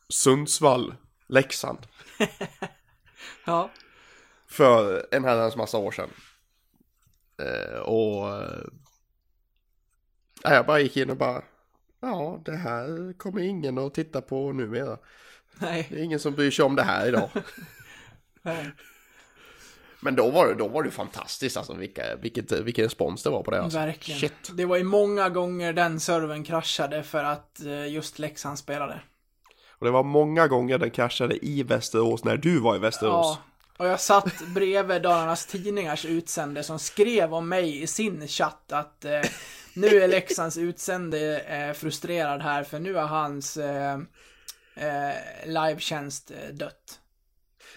[0.10, 0.96] Sundsvall,
[1.28, 1.80] Leksand.
[3.46, 3.70] Ja.
[4.48, 6.10] För en herrans massa år sedan.
[7.38, 8.64] Eh, och eh,
[10.44, 11.44] ja, jag bara gick in och bara,
[12.02, 14.98] ja det här kommer ingen att titta på numera.
[15.60, 15.88] Nej.
[15.90, 17.30] Det är ingen som bryr sig om det här idag.
[20.00, 23.44] Men då var det, då var det fantastiskt alltså vilka, vilket, vilken respons det var
[23.44, 23.80] på det alltså.
[23.80, 24.20] Verkligen.
[24.20, 24.52] Shit.
[24.54, 29.02] Det var ju många gånger den servern kraschade för att eh, just Leksand spelade.
[29.84, 33.38] Och det var många gånger den kraschade i Västerås när du var i Västerås.
[33.38, 33.38] Ja.
[33.78, 39.06] Och jag satt bredvid Dalarnas Tidningars utsände som skrev om mig i sin chatt att
[39.06, 39.22] eh,
[39.74, 44.00] nu är Leksands utsände eh, frustrerad här för nu har hans eh,
[44.76, 45.16] eh,
[45.46, 47.00] livetjänst eh, dött.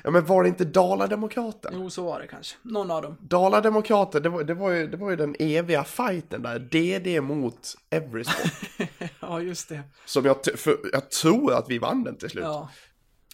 [0.04, 1.72] Ja men var det inte Dala-Demokraten?
[1.76, 2.56] Jo, så var det kanske.
[2.62, 3.16] Någon av dem.
[3.20, 6.58] Dala-Demokraten, det var, det, var ju, det var ju den eviga fighten där.
[6.58, 8.52] DD mot Everysport.
[9.20, 9.80] Ja, just det.
[10.04, 12.44] som jag, för, jag tror att vi vann den till slut.
[12.44, 12.70] Ja.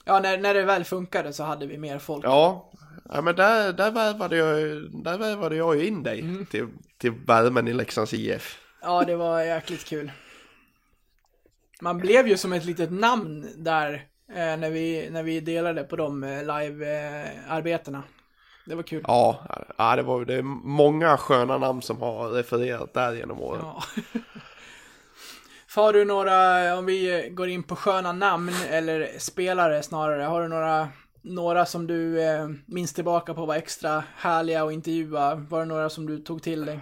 [0.05, 2.25] Ja, när, när det väl funkade så hade vi mer folk.
[2.25, 2.71] Ja,
[3.09, 4.59] ja men där, där, värvade jag,
[5.05, 6.47] där värvade jag ju in dig Mm.
[6.47, 6.67] till,
[6.99, 8.59] till värmen i Leksands IF.
[8.83, 10.13] Ja, det var jäkligt kul.
[11.81, 16.25] Man blev ju som ett litet namn där när, vi, när vi delade på de
[16.25, 18.03] eh, live-arbetena.
[18.67, 19.05] det var kul.
[19.07, 23.61] Ja, ja det var det är många sköna namn som har refererat där genom åren.
[23.63, 23.83] Ja.
[25.75, 30.49] Har du några, om vi går in på sköna namn eller spelare snarare, har du
[30.49, 30.89] några,
[31.23, 35.35] några som du eh, minns tillbaka på var extra härliga att intervjua?
[35.35, 36.81] Var det några som du tog till dig?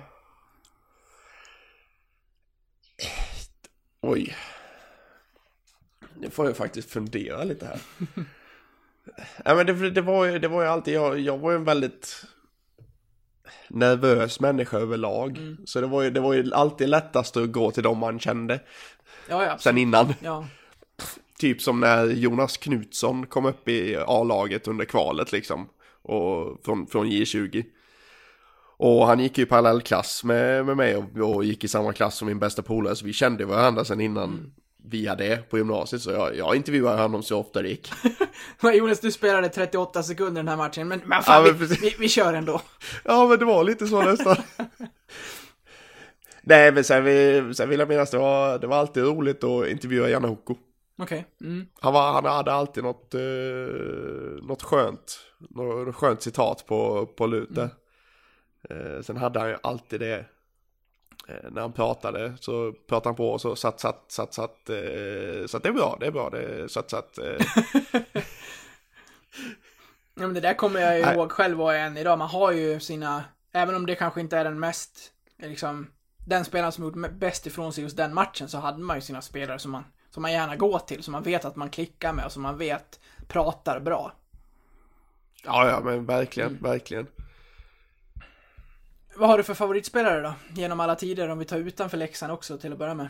[4.02, 4.36] Oj.
[6.20, 7.80] Nu får jag faktiskt fundera lite här.
[9.44, 11.64] ja, men det, det, var ju, det var ju alltid, jag, jag var ju en
[11.64, 12.24] väldigt
[13.68, 15.56] nervös människa överlag.
[15.64, 18.60] Så det var, ju, det var ju alltid lättast att gå till dem man kände
[19.28, 19.58] Ja, ja.
[19.58, 20.14] sen innan.
[20.20, 20.46] Ja,
[21.38, 25.68] Typ som när Jonas Knutsson kom upp i A-laget under kvalet liksom.
[26.02, 27.64] Och från, från J20.
[28.76, 32.16] Och han gick ju i parallellklass med, med mig och, och gick i samma klass
[32.16, 32.96] som min bästa polare.
[32.96, 34.59] Så vi kände varandra sen innan vi
[35.08, 36.02] hade det på gymnasiet.
[36.02, 37.92] Så jag, jag intervjuade honom så ofta det gick.
[38.60, 41.76] Men Jonas, du spelade 38 sekunder den här matchen, men, men fan, Ja, men vi,
[41.76, 42.60] vi, vi kör ändå.
[43.04, 44.36] Ja men det var lite så nästan.
[46.42, 49.68] Nej men sen, vi, sen vill jag minnas det var, det var alltid roligt att
[49.68, 50.56] intervjua Janne Hoko.
[50.98, 51.26] Okej.
[51.40, 51.66] Mm.
[51.80, 53.20] Han, var, han hade alltid något, eh,
[54.42, 55.20] något skönt,
[55.50, 57.68] något skönt citat på, på lut där.
[58.70, 60.24] Eh, sen hade han ju alltid det,
[61.50, 65.56] när han pratade så pratade han på och så satt, satt, satt, satt, eh, så
[65.56, 67.18] att det är bra, det är bra, det är satt, satt.
[67.18, 67.46] Eh,
[70.14, 71.14] Ja, men det där kommer jag ju Nej.
[71.14, 72.18] ihåg själv och än idag.
[72.18, 75.86] Man har ju sina, även om det kanske inte är den mest, liksom,
[76.26, 79.22] den spelaren som gjort bäst ifrån sig just den matchen så hade man ju sina
[79.22, 82.24] spelare som man, som man gärna går till, som man vet att man klickar med
[82.24, 84.12] och som man vet pratar bra.
[85.44, 87.06] ja, ja men verkligen, verkligen.
[89.16, 90.34] Vad har du för favoritspelare då?
[90.54, 93.08] Genom alla tider, om vi tar utanför Leksand också till att börja med.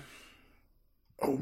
[1.16, 1.40] Oh.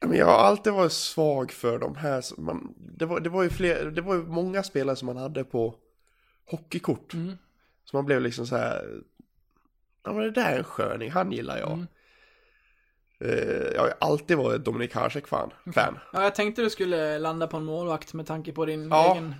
[0.00, 2.40] Men jag har alltid varit svag för de här.
[2.40, 5.44] Man, det, var, det, var ju fler, det var ju många spelare som man hade
[5.44, 5.74] på
[6.50, 7.14] hockeykort.
[7.14, 7.38] Mm.
[7.84, 9.02] Så man blev liksom så här.
[10.04, 11.72] Ja men det där är en sköning, han gillar jag.
[11.72, 11.86] Mm.
[13.20, 15.50] Eh, jag har alltid varit Dominik Hasek fan.
[15.74, 15.98] fan.
[16.12, 19.12] Ja, jag tänkte du skulle landa på en målvakt med tanke på din Ja.
[19.14, 19.34] egen...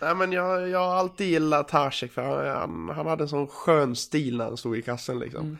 [0.00, 3.46] Nej men jag, jag har alltid gillat Hasek för han, han, han hade en sån
[3.46, 5.40] skön stil när han stod i kassen liksom.
[5.40, 5.56] Mm.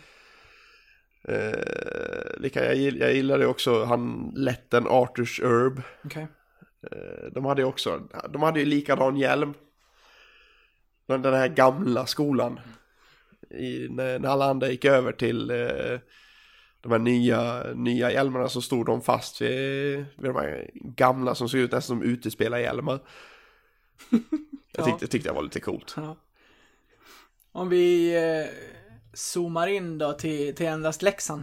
[1.28, 5.82] Eh, lika, jag, jag gillade också han lätten Arthurs Herb.
[6.04, 6.26] Okej.
[6.92, 9.54] Eh, de hade ju också, de hade ju likadan hjälm.
[11.06, 12.60] Den den här gamla skolan.
[13.50, 15.98] I, när, när alla andra gick över till eh,
[16.80, 21.48] de här nya, nya hjälmarna så stod de fast vid, vid de här gamla som
[21.48, 23.00] såg ut nästan som utespelarhjälmar.
[24.10, 24.20] Jag
[24.72, 24.84] Ja.
[24.84, 25.94] tyckte, tyckte det var lite coolt.
[25.96, 26.16] Ja.
[27.52, 28.46] Om vi eh,
[29.14, 31.42] zoomar in då till, till endast Leksand.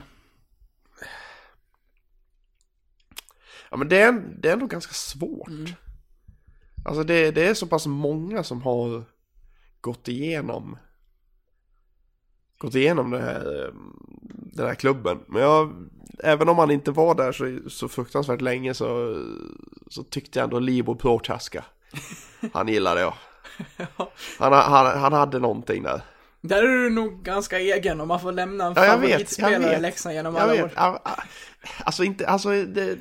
[3.72, 5.50] Ja men det är, det är ändå ganska svårt.
[6.86, 9.04] Alltså det, det är så pass många som har
[9.82, 10.78] gått igenom
[12.58, 13.74] gått igenom det här, eh,
[14.30, 15.20] den här klubben.
[15.28, 15.90] Men jag,
[16.20, 19.22] även om han inte var där så, så fruktansvärt länge så,
[19.90, 21.66] så tyckte jag ändå Libo Prochaska.
[22.54, 23.14] Han gillade jag.
[24.40, 26.02] Han, han, han hade någonting där.
[26.42, 29.82] Där är du nog ganska egen om man får lämna en Ja, favoritspelare i.
[29.82, 30.64] Leksand genom Jag alla vet.
[30.64, 31.00] år.
[31.86, 32.98] Alltså inte, alltså det,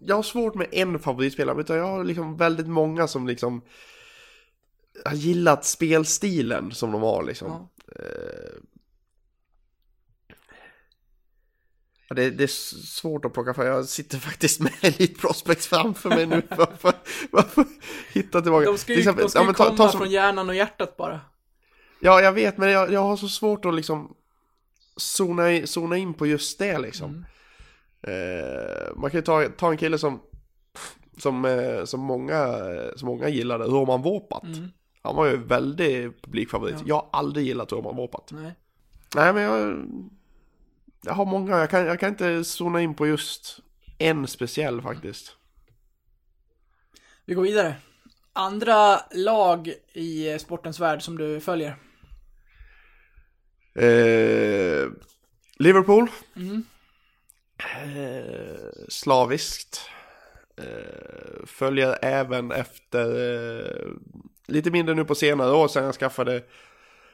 [0.00, 3.62] jag har svårt med en favoritspelare, utan jag har liksom väldigt många som liksom
[5.04, 7.48] har gillat spelstilen som de har liksom.
[7.48, 7.68] Ja.
[8.02, 8.52] Eh,
[10.28, 10.34] ja,
[12.14, 12.48] det, det är
[12.86, 16.42] svårt att plocka för jag sitter faktiskt med Elite Prospects framför mig nu.
[16.56, 16.92] Varför,
[17.30, 17.64] varför
[18.12, 18.64] hitta tillbaka?
[18.66, 20.48] De ska ju, exempel- de ska ja, ju men ta- komma ta som- från hjärnan
[20.48, 21.20] och hjärtat bara.
[22.00, 24.14] Ja, jag vet, men jag, jag har så svårt att liksom
[24.96, 27.24] zona, i- zona in på just det liksom.
[28.02, 30.20] Eh, man kan ju ta, ta en kille som,
[31.18, 32.56] som, eh, som, många,
[32.96, 34.42] som många gillade, Roman Wopat.
[35.02, 36.74] Han var ju väldigt publikfavorit.
[36.78, 36.82] Ja.
[36.86, 38.30] Jag har aldrig gillat Roman Wopat.
[38.32, 38.52] Nej.
[39.14, 39.84] Nej, men jag,
[41.04, 43.60] jag har många, jag kan, jag kan inte zona in på just
[43.98, 45.36] en speciell faktiskt.
[47.24, 47.74] Vi går vidare.
[48.32, 51.76] Andra lag i sportens värld som du följer?
[53.74, 54.88] Eh,
[55.58, 56.10] Liverpool.
[56.36, 56.64] Mm.
[57.58, 59.80] Eh, slaviskt.
[60.56, 63.90] Eh, följer även efter eh,
[64.46, 66.42] lite mindre nu på senare år sedan jag skaffade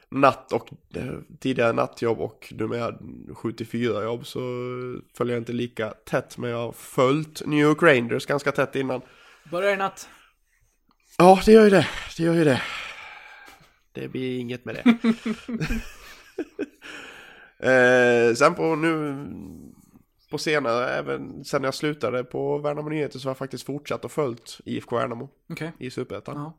[0.09, 2.97] natt och eh, tidigare nattjobb och numera
[3.33, 4.39] 74 jobb så
[5.17, 9.01] följer jag inte lika tätt men jag har följt New York Rangers ganska tätt innan.
[9.51, 10.09] Börjar i natt.
[11.17, 11.87] Ja, det gör ju det.
[12.17, 12.61] Det gör ju det.
[13.91, 14.97] Det blir inget med det.
[18.29, 19.15] eh, sen på nu
[20.29, 24.11] på senare, även sen jag slutade på Värnamo Nyheter så har jag faktiskt fortsatt och
[24.11, 25.71] följt IFK Värnamo Okej.
[25.79, 26.35] i Superettan.
[26.35, 26.57] Ja.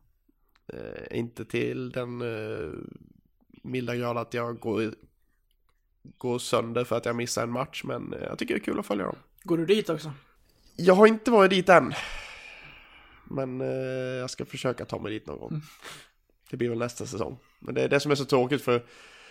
[0.73, 2.73] Eh, inte till den eh,
[3.69, 4.95] milda grad att jag går,
[6.19, 8.87] går sönder för att jag missar en match, men jag tycker det är kul att
[8.87, 9.17] följa dem.
[9.43, 10.13] Går du dit också?
[10.77, 11.95] Jag har inte varit dit än.
[13.25, 13.67] Men eh,
[14.21, 15.63] jag ska försöka ta mig dit någon gång.
[16.51, 17.39] Det blir väl nästa säsong.
[17.59, 18.85] Men det är det som är så tråkigt för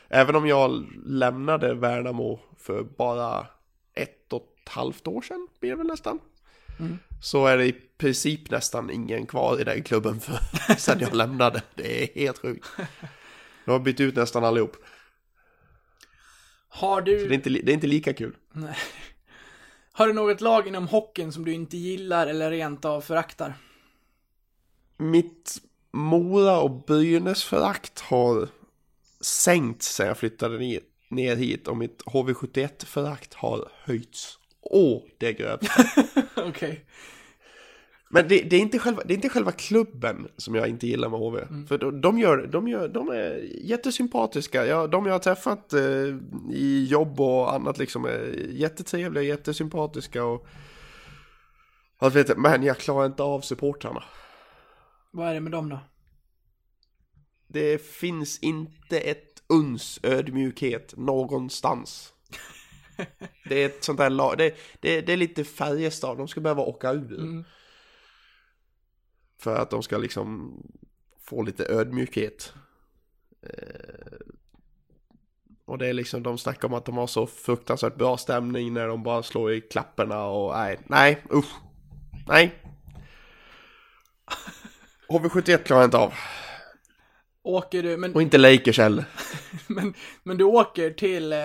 [0.10, 3.48] även om jag lämnade Värnamo för bara
[3.94, 6.20] ett och ett halvt år sedan, blir det väl nästan.
[7.22, 10.40] Så är det i princip nästan ingen kvar i den klubben för
[10.78, 11.62] sen jag lämnade.
[11.76, 12.68] Det är helt sjukt.
[13.68, 14.78] Jag har bytt ut nästan allihop.
[16.70, 18.36] Har Så det är du, inte, det är inte lika kul.
[19.92, 23.54] har du något lag inom hockeyn som du inte gillar eller rent av föraktar?
[24.98, 25.62] Mitt
[25.92, 28.48] Mora och Brynäs förakt har
[29.22, 34.40] sänkt sen jag flyttade ner, ner hit och mitt HV71 förakt har höjts.
[34.62, 35.70] Åh, det är grövt.
[36.36, 36.86] Okej.
[38.10, 41.10] Men det, det, är inte själva, det är inte själva klubben som jag inte gillar
[41.10, 41.40] med HV.
[41.68, 44.66] För de, de, gör, de, gör, de är jättesympatiska.
[44.66, 46.16] Ja, de jag har träffat eh,
[46.52, 50.48] i jobb och annat liksom är jättetrevliga, jättesympatiska och...
[52.00, 54.04] Jag vet, men jag klarar inte av supportrarna.
[55.12, 55.80] Vad är det med dem då?
[57.48, 62.14] Det finns inte ett uns ödmjukhet någonstans.
[63.50, 66.62] Det är ett sånt där lag, det, det, det är lite Färjestad, de ska behöva
[66.62, 67.46] åka ur.
[69.38, 70.54] För att de ska liksom
[71.22, 72.54] få lite ödmjukhet.
[73.42, 74.28] Eh,
[75.66, 78.88] och det är liksom, de snackar om att de har så fruktansvärt bra stämning när
[78.88, 81.56] de bara slår i klapperna och nej, nej, usch,
[82.28, 82.56] nej.
[85.10, 86.14] HV71 klarar jag inte av.
[87.44, 89.06] Åker du, men, Och inte Lakers heller.
[89.68, 91.40] men, men du åker till, eh,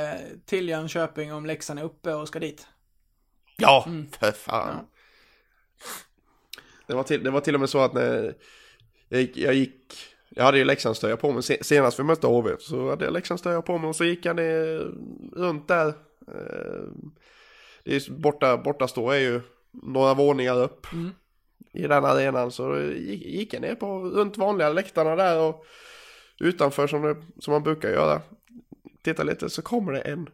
[0.44, 2.66] till Jönköping om Leksand är uppe och ska dit?
[3.56, 3.86] Ja,
[4.20, 4.86] för fan.
[6.86, 8.34] Det, var till, det var till och med så att när
[9.08, 9.94] jag gick, jag, gick,
[10.28, 12.50] jag hade ju Leksandströja på mig Se- senast vi mötte HV.
[12.58, 14.90] Så hade jag Leksandströja på mig och så gick jag ner
[15.36, 15.88] runt där.
[16.28, 16.82] Eh,
[17.84, 20.86] Det är borta, borta står är ju några våningar upp
[21.72, 22.50] i den arenan.
[22.50, 25.64] Så gick, gick jag ner på runt vanliga läktarna där och
[26.40, 28.20] utanför som, det, som man brukar göra.
[29.02, 30.28] Titta lite så kommer det en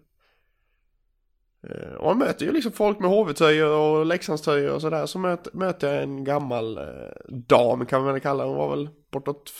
[1.99, 5.07] Och man möter ju liksom folk med HV-tröjor och Leksandströjor och sådär.
[5.07, 6.85] Så möter, möter jag en gammal eh,
[7.29, 9.53] dam kan man väl kalla hon var väl bortåt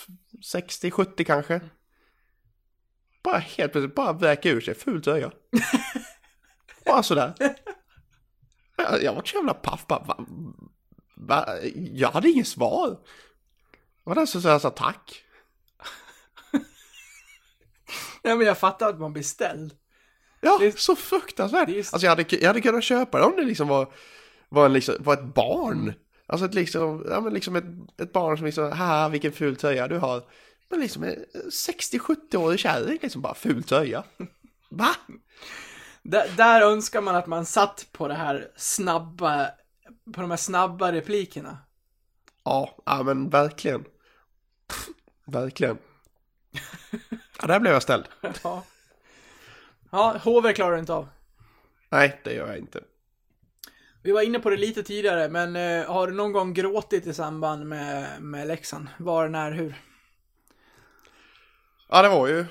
[0.55, 1.61] 60-70 kanske.
[3.23, 5.33] Bara helt plötsligt bara vräka ur sig full tröja.
[6.87, 7.35] bara sådär.
[8.77, 10.05] Jag, jag var så jävla paff bara.
[10.05, 10.25] Va,
[11.17, 12.89] va, jag hade inget svar.
[12.91, 15.25] Det var den som sa tack.
[18.23, 19.75] Ja, men jag fattar att man blir ställd.
[20.41, 21.69] Ja, är- så fruktansvärt.
[21.69, 23.93] är- Alltså jag hade, jag hade kunnat köpa det om det liksom var,
[24.49, 25.93] var, en, liksom, var ett barn.
[26.27, 27.65] Alltså ett, liksom, ja, men liksom ett,
[28.01, 30.23] ett barn som liksom, haha vilken ful tröja du har.
[30.71, 34.05] Men liksom en 60-70-årig kärring liksom bara ful tröja.
[34.71, 34.89] Va?
[36.03, 39.47] Där, där önskar man att man satt på det här snabba,
[40.15, 41.59] på de här snabba replikerna.
[42.45, 43.85] Ja, ja men verkligen.
[45.27, 45.79] Verkligen.
[47.41, 48.05] Ja, där blev jag ställd.
[48.43, 48.65] Ja.
[49.91, 51.09] Ja, HV klarar du inte av.
[51.91, 52.81] Nej, det gör jag inte.
[54.03, 57.15] Vi var inne på det lite tidigare, men eh, har du någon gång gråtit i
[57.15, 58.89] samband med, med Leksand?
[58.99, 59.75] Var, när, hur?
[61.89, 62.45] Ja, det var ju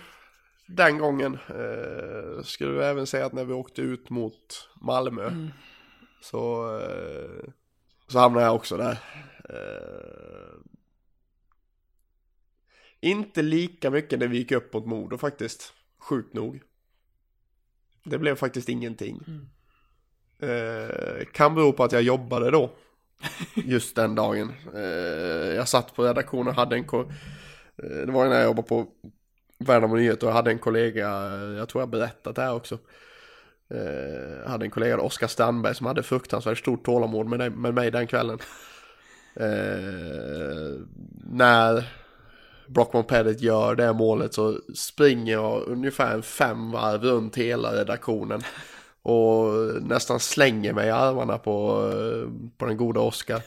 [0.68, 1.34] den gången.
[1.34, 5.32] Eh, skulle du även säga att när vi åkte ut mot Malmö
[6.22, 7.50] så, eh,
[8.08, 8.98] så hamnade jag också där.
[9.50, 10.58] Eh,
[13.00, 15.74] inte lika mycket när vi gick upp mot Modo faktiskt.
[16.00, 16.62] Sjukt nog.
[18.10, 19.24] Det blev faktiskt ingenting.
[20.42, 22.70] Eh, kan bero på att jag jobbade då.
[23.56, 24.52] Just den dagen.
[24.76, 24.82] Eh,
[25.56, 26.84] jag satt på redaktionen och hade en...
[26.84, 27.12] ko-
[27.84, 28.88] Eh, det var ju när jag jobbade på
[29.60, 31.10] Värnamo Nyheter och jag hade en kollega,
[31.58, 32.78] jag tror jag berättat det här också.
[33.70, 38.08] Eh, hade en kollega, Oskar Strandberg, som hade fruktansvärt stort tålamod med, med mig den
[38.08, 38.40] kvällen.
[39.36, 40.80] Eh,
[41.32, 41.90] när
[42.68, 48.42] Brockman Pettit gör det målet så springer jag ungefär en fem varv runt hela redaktionen.
[49.02, 51.92] Och nästan slänger mig i armarna på,
[52.58, 53.42] på den goda Oskar.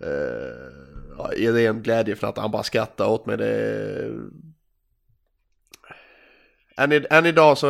[0.00, 3.36] Eh, I ren glädje för att han bara skrattar åt mig.
[3.36, 4.10] Det...
[6.76, 7.66] Än, i, än idag så,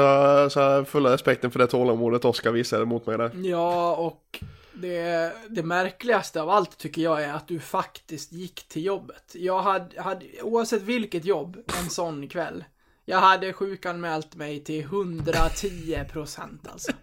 [0.50, 3.30] så har jag fulla respekten för det tålamodet Oskar visade mot mig där.
[3.34, 4.44] Ja, och
[4.74, 9.32] det, det märkligaste av allt tycker jag är att du faktiskt gick till jobbet.
[9.34, 12.64] Jag hade, hade oavsett vilket jobb, en sån kväll.
[13.04, 16.92] Jag hade sjukanmält mig till 110 procent alltså.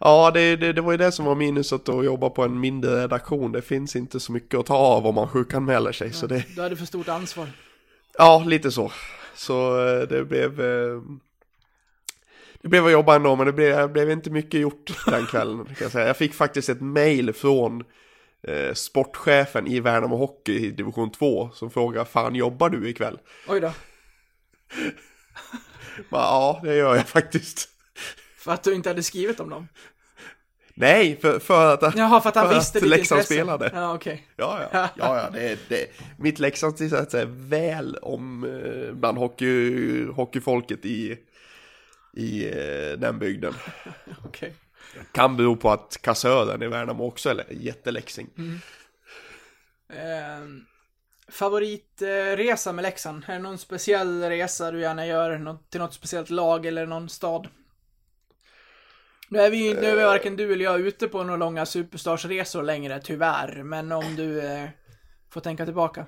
[0.00, 3.02] Ja, det, det, det var ju det som var minuset att jobba på en mindre
[3.02, 3.52] redaktion.
[3.52, 6.12] Det finns inte så mycket att ta av om man sjukanmäler sig.
[6.12, 7.48] Så det, Du hade för stort ansvar.
[8.18, 8.92] ja, lite så.
[9.34, 10.60] Så eh, det blev...
[12.66, 15.64] Det blev att jobba ändå, men det blev, blev inte mycket gjort den kvällen.
[15.64, 16.06] Kan jag, säga.
[16.06, 17.84] jag fick faktiskt ett mail från
[18.48, 23.18] eh, sportchefen i Värnamo Hockey i division 2 som frågar Fan jobbar du ikväll?
[23.48, 23.72] Oj då.
[26.10, 27.68] Bara, ja, det gör jag faktiskt.
[28.38, 29.68] För att du inte hade skrivit om dem.
[30.74, 33.34] Nej, för, för att, Jaha, för att han för visste att ditt Leksand intresse.
[33.34, 33.70] spelade.
[33.74, 34.26] Ja, okej.
[34.36, 35.86] Ja, ja, ja, ja det, det,
[36.18, 41.18] mitt Leksand till att säga väl om eh, bland hockey, hockeyfolket i,
[42.16, 43.54] i eh, den bygden.
[44.24, 44.54] Okej.
[45.12, 48.30] Kan bero på att kassören i Värnamo också är jätteläxing.
[49.88, 50.46] Eh,
[51.28, 53.24] favoritresa med Leksand?
[53.26, 55.58] Är det någon speciell resa du gärna gör?
[55.70, 57.48] Till något speciellt lag eller någon stad?
[59.28, 62.62] Nu är vi ju nu är varken du eller jag ute på några långa superstarsresor
[62.62, 63.62] längre, tyvärr.
[63.62, 64.68] Men om du eh,
[65.30, 66.06] får tänka tillbaka.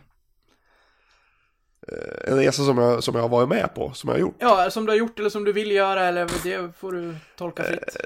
[1.92, 4.36] Eh, En resa som jag, som jag har varit med på, som jag har gjort.
[4.38, 7.64] Ja, som du har gjort eller som du vill göra eller det får du tolka
[7.64, 7.96] fritt.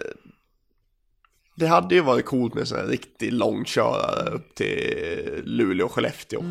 [1.55, 5.93] Det hade ju varit coolt med en sån här riktigt långkörare upp till Luleå och
[5.93, 6.43] Skellefteå.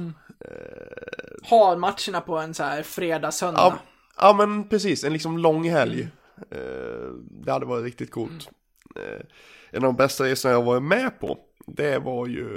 [1.49, 3.61] Ha matcherna på en så här fredag, söndag.
[3.61, 3.79] Ja,
[4.17, 6.07] ja men precis, en liksom lång helg.
[6.51, 7.09] Eh,
[7.45, 8.49] det hade varit riktigt coolt.
[8.95, 9.21] Eh,
[9.71, 12.47] en av de bästa resorna jag har varit med på, det var ju,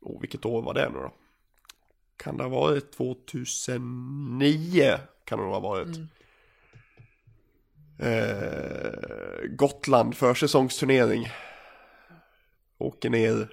[0.00, 1.12] oh, vilket år var det nu då?
[2.16, 4.98] Kan det ha varit 2009?
[5.24, 5.98] Kan det nog ha varit.
[7.98, 11.28] Eh, Gotland försäsongsturnering.
[12.78, 13.48] Åker ner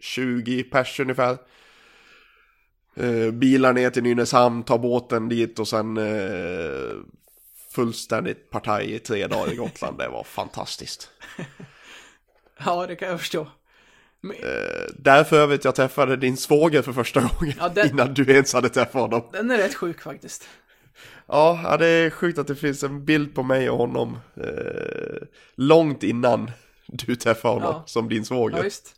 [0.00, 1.38] 20 pers ungefär.
[2.96, 6.92] Eh, bilar ner till Nynäshamn, tar båten dit och sen eh,
[7.74, 9.98] fullständigt partaj i tre dagar i Gotland.
[9.98, 11.10] Det var fantastiskt.
[12.64, 13.46] Ja, det kan jag förstå.
[14.24, 18.14] Men, Eh, där för övrigt jag träffade din svåger för första gången Ja, den- innan
[18.14, 19.22] du ens hade träffat honom.
[19.32, 20.48] den är rätt sjuk faktiskt.
[21.26, 25.22] Ja, ja, det är sjukt att det finns en bild på mig och honom eh,
[25.54, 26.50] långt innan
[26.86, 27.82] du träffade honom Ja.
[27.86, 28.56] som din svåger.
[28.56, 28.94] Ja, visst.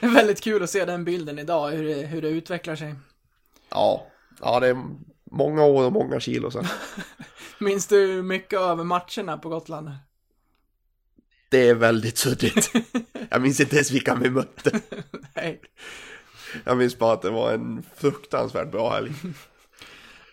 [0.00, 2.94] Det är väldigt kul att se den bilden idag, hur det, hur det utvecklar sig.
[3.70, 4.06] Ja,
[4.40, 4.76] ja, det är
[5.30, 6.66] många år och många kilo sedan.
[7.60, 9.90] Minns du mycket över matcherna på Gotland?
[11.54, 12.72] Det är väldigt suddigt.
[13.28, 14.80] Jag minns inte ens vilka vi mötte.
[15.34, 15.60] Nej.
[16.64, 19.12] Jag minns bara att det var en fruktansvärt bra helg.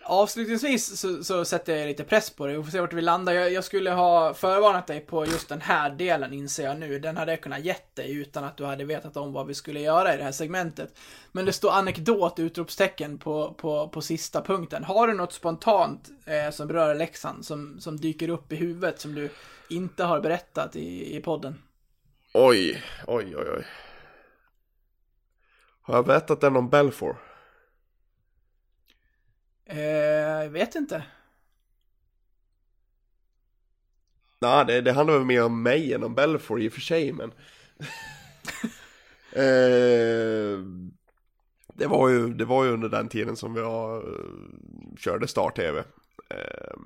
[0.04, 2.56] Avslutningsvis så, så sätter jag lite press på dig.
[2.56, 3.32] Vi får se vart vi landar.
[3.32, 6.98] Jag, jag skulle ha förvarnat dig på just den här delen inser jag nu.
[6.98, 9.80] Den hade jag kunnat gett dig utan att du hade vetat om vad vi skulle
[9.80, 10.98] göra i det här segmentet.
[11.32, 14.84] Men det står anekdot utropstecken på, på, på sista punkten.
[14.84, 19.14] Har du något spontant eh, som berör Leksand som, som dyker upp i huvudet som
[19.14, 19.30] du
[19.68, 21.62] inte har berättat i, i podden?
[22.34, 23.66] Oj, oj, oj, oj.
[25.82, 26.70] Har jag berättat den om
[29.72, 29.78] Belfour?
[29.78, 31.04] Eh, jag vet inte.
[34.40, 37.12] Nej, det, det handlar väl mer om mig än om Belfour i och för sig,
[37.12, 37.30] men...
[39.32, 40.58] eh,
[41.74, 44.24] det, var ju, det var ju under den tiden som jag eh,
[44.98, 45.84] körde Star-TV.
[46.28, 46.76] Eh,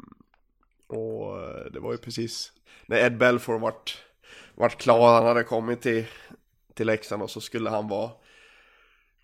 [0.86, 1.38] och
[1.72, 2.52] det var ju precis
[2.86, 4.04] när Ed Belfour vart,
[4.54, 6.06] vart klar, han hade kommit till,
[6.74, 8.10] till Leksand och så skulle han vara...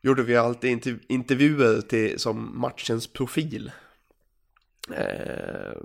[0.03, 3.73] Gjorde vi alltid interv- intervjuer till, som matchens profil.
[4.95, 5.77] Eh,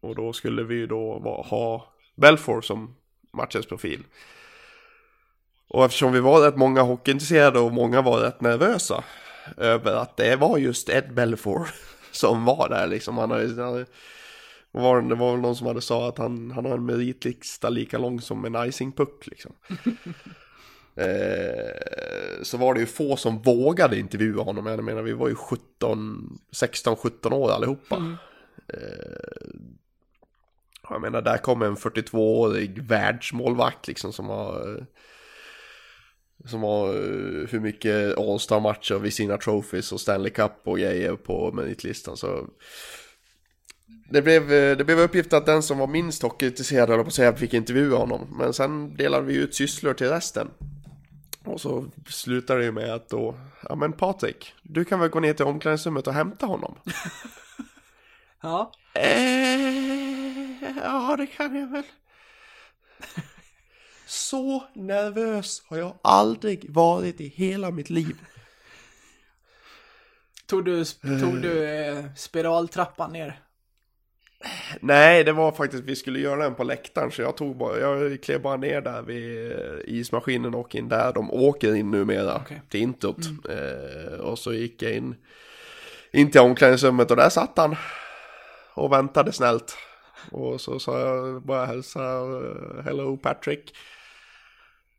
[0.00, 1.18] och då skulle vi ju då
[1.50, 2.94] ha Belfour som
[3.32, 4.04] matchens profil.
[5.68, 9.04] Och eftersom vi var rätt många hockeyintresserade och många var rätt nervösa
[9.56, 11.68] över att det var just Ed Belfour
[12.12, 13.18] som var där liksom.
[13.18, 13.86] Han hade, han hade,
[14.70, 17.98] var, det var väl någon som hade sa att han, han har en meritlista lika
[17.98, 19.52] lång som en icingpuck liksom.
[20.98, 24.66] eh, så var det ju få som vågade intervjua honom.
[24.66, 28.18] Jag menar vi var ju 17, 16-17 år allihopa.
[28.72, 29.48] Eh,
[30.90, 34.86] jag menar, där kommer en 42-årig världsmålvakt liksom som har...
[36.44, 41.52] Som har eh, hur mycket All-Star-matcher vid sina trophies och Stanley Cup och grejer på
[41.52, 42.46] meritlistan så...
[44.10, 47.36] det blev, eh, det blev uppgift att den som var minst hockeyintresserad på att säga
[47.36, 48.36] fick intervjua honom.
[48.38, 50.48] Men sen delade vi ut sysslor till resten.
[51.48, 53.34] Och så slutade det ju med att då,
[53.68, 56.74] ja men Patrik, du kan väl gå ner till omklädningsrummet och hämta honom?
[58.40, 58.72] Ja.
[58.94, 61.82] Eh, ja, det kan jag väl.
[64.06, 68.16] Så nervös har jag aldrig varit i hela mitt liv.
[70.46, 73.40] Tog du, tog du eh, spiraltrappan ner?
[74.80, 78.22] Nej, det var faktiskt, vi skulle göra den på läktaren så jag tog bara, jag
[78.22, 82.62] klev bara ner där vid eh, ismaskinen och in där de åker in numera Okej.
[82.68, 83.18] till intot.
[83.48, 85.14] Eh, och så gick jag in,
[86.12, 87.76] in till omklädningsrummet och där satt han
[88.74, 89.76] och väntade snällt.
[90.30, 93.76] Och så sa jag bara hälsa, eh, hello Patrick.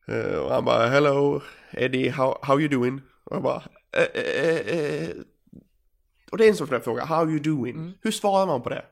[0.07, 3.01] Eh, och han bara, hello Eddie, how, how you doing?
[3.23, 5.09] Och jag bara, eh, eh.
[6.31, 7.93] Och det är en sån där fråga, how you doing?
[8.01, 8.85] Hur svarar man på det?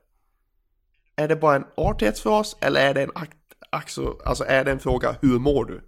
[1.20, 3.38] Är det bara en artighetsfras eller är det en akt,
[3.70, 5.82] alltså, alltså är det en fråga, hur mår du?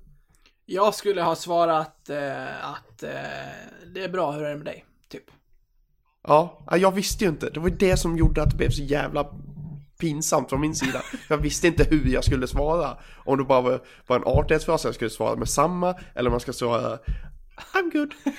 [0.65, 3.09] Jag skulle ha svarat eh, att eh,
[3.93, 4.85] det är bra, hur är det med dig?
[5.09, 5.23] Typ.
[6.27, 7.49] Ja, ja, jag visste ju inte.
[7.49, 9.27] Det var det som gjorde att det blev så jävla
[9.99, 11.01] pinsamt från min sida.
[11.29, 12.97] Jag visste inte hur jag skulle svara.
[13.25, 16.39] Om det bara var, var en artighetsfras jag skulle svara med samma, eller om man
[16.39, 16.99] ska svara
[17.73, 18.13] I'm good.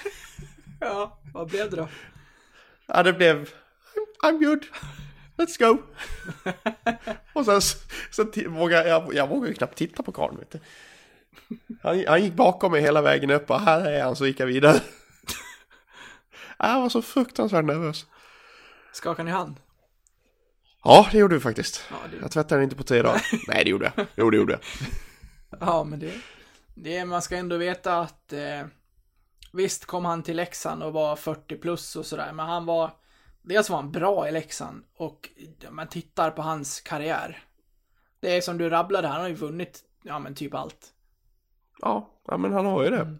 [0.80, 1.88] Ja, vad blev det då?
[2.86, 3.49] Ja, det blev I'm,
[4.22, 4.66] I'm good.
[5.41, 5.78] Let's go.
[7.32, 7.61] Och sen
[8.11, 10.59] så t- vågade jag, jag vågade ju knappt titta på karln vet du.
[11.82, 14.47] Han, han gick bakom mig hela vägen upp och här är han så gick jag
[14.47, 14.80] vidare.
[16.59, 18.07] Jag var så fruktansvärt nervös.
[18.93, 19.57] Skakar ni hand?
[20.84, 21.84] Ja, det gjorde vi faktiskt.
[21.91, 23.22] Ja, det- Jag tvättade den inte på tre dagar.
[23.49, 24.07] Nej, det gjorde jag.
[24.16, 24.61] Jo, det gjorde jag.
[25.61, 26.12] Ja, men det,
[26.74, 28.66] det man ska ändå veta att eh,
[29.53, 32.91] visst kom han till Leksand och var 40 plus och sådär, men han var
[33.51, 35.28] dels var han bra i Leksand och
[35.70, 37.42] man tittar på hans karriär.
[38.20, 40.92] Det är som du rabblade, han har ju vunnit, ja men typ allt.
[41.80, 43.16] Ja, ja men han har ju det.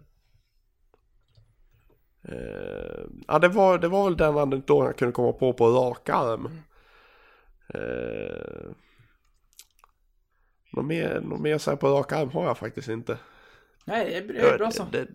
[2.23, 6.09] Eh, ja, det var, det var väl den anekdoten jag kunde komma på på rak
[6.09, 6.49] arm.
[7.75, 8.71] Uh,
[10.73, 13.17] något mer, något mer så här på rak arm har jag faktiskt inte.
[13.85, 14.83] Nej, det är, det bra så.
[14.91, 15.05] Det, ja,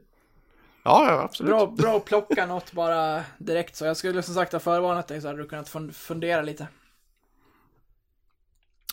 [0.87, 1.51] ja, absolut.
[1.51, 3.85] Bra, bra att plocka något bara direkt så.
[3.85, 6.69] Jag skulle som sagt ha förvarnat dig så hade du kunnat fun- fundera lite.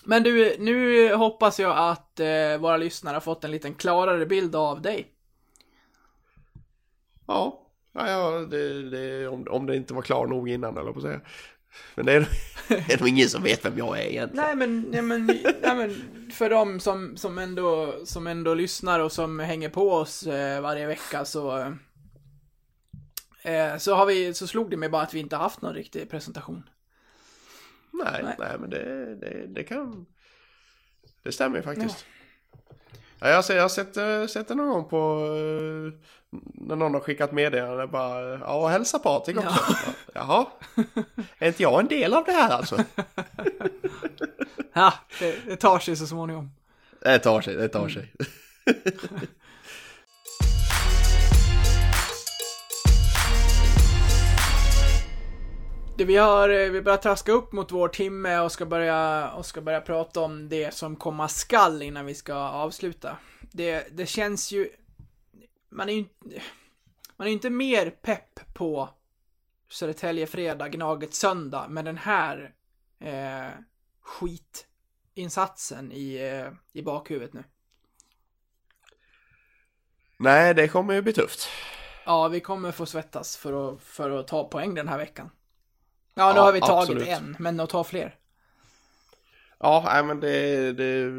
[0.06, 4.56] Men du, nu hoppas jag att eh, våra lyssnare har fått en liten klarare bild
[4.56, 5.12] av dig.
[7.28, 11.00] Ja, ja, ja det, det, om, om det inte var klar nog innan eller på
[11.00, 11.22] att säga.
[11.96, 12.30] Men det är,
[12.68, 14.46] det är nog ingen som vet vem jag är egentligen.
[14.46, 15.26] Nej men, nej, men,
[15.62, 16.02] nej, men
[16.32, 20.88] för de som, som, ändå, som ändå lyssnar och som hänger på oss eh, varje
[20.88, 21.74] vecka så
[23.42, 26.10] eh, så har vi, så slog det mig bara att vi inte haft någon riktig
[26.10, 26.70] presentation.
[27.92, 28.36] Nej, Nej.
[28.40, 30.06] nej, men det, det, det kan...
[31.24, 32.06] Det stämmer ju faktiskt.
[32.08, 32.13] Ja.
[33.30, 35.26] Jag, har, jag har sett, eh, sett det någon gång på...
[35.36, 36.00] eh,
[36.54, 38.40] När någon har skickat meddelande bara...
[38.40, 39.50] Ja, och hälsa Patrik också.
[39.60, 39.76] Ja.
[40.14, 40.46] Jaha.
[41.40, 42.78] Är inte jag en del av det här alltså?
[44.74, 46.52] Ja, det, det tar sig så småningom.
[47.02, 48.14] Det tar sig, det tar sig.
[55.98, 59.62] Det vi har, vi börjar traska upp mot vår timme och ska börja, och ska
[59.62, 63.18] börja prata om det som komma skall innan vi ska avsluta.
[63.52, 64.70] Det, det känns ju,
[65.70, 66.42] man är ju inte,
[67.18, 68.90] man är inte mer pepp på
[69.70, 72.54] Södertälje fredag, Gnaget söndag med den här
[73.00, 73.50] eh,
[74.02, 77.44] skitinsatsen i, eh, i bakhuvudet nu.
[80.18, 81.48] Nej, det kommer ju bli tufft.
[82.06, 85.30] Ja, vi kommer få svettas för att, för att ta poäng den här veckan.
[86.14, 87.08] Ja, nu Ja, har vi tagit absolut.
[87.08, 88.16] en, men att ta fler.
[89.60, 91.12] Ja, nej men det, det...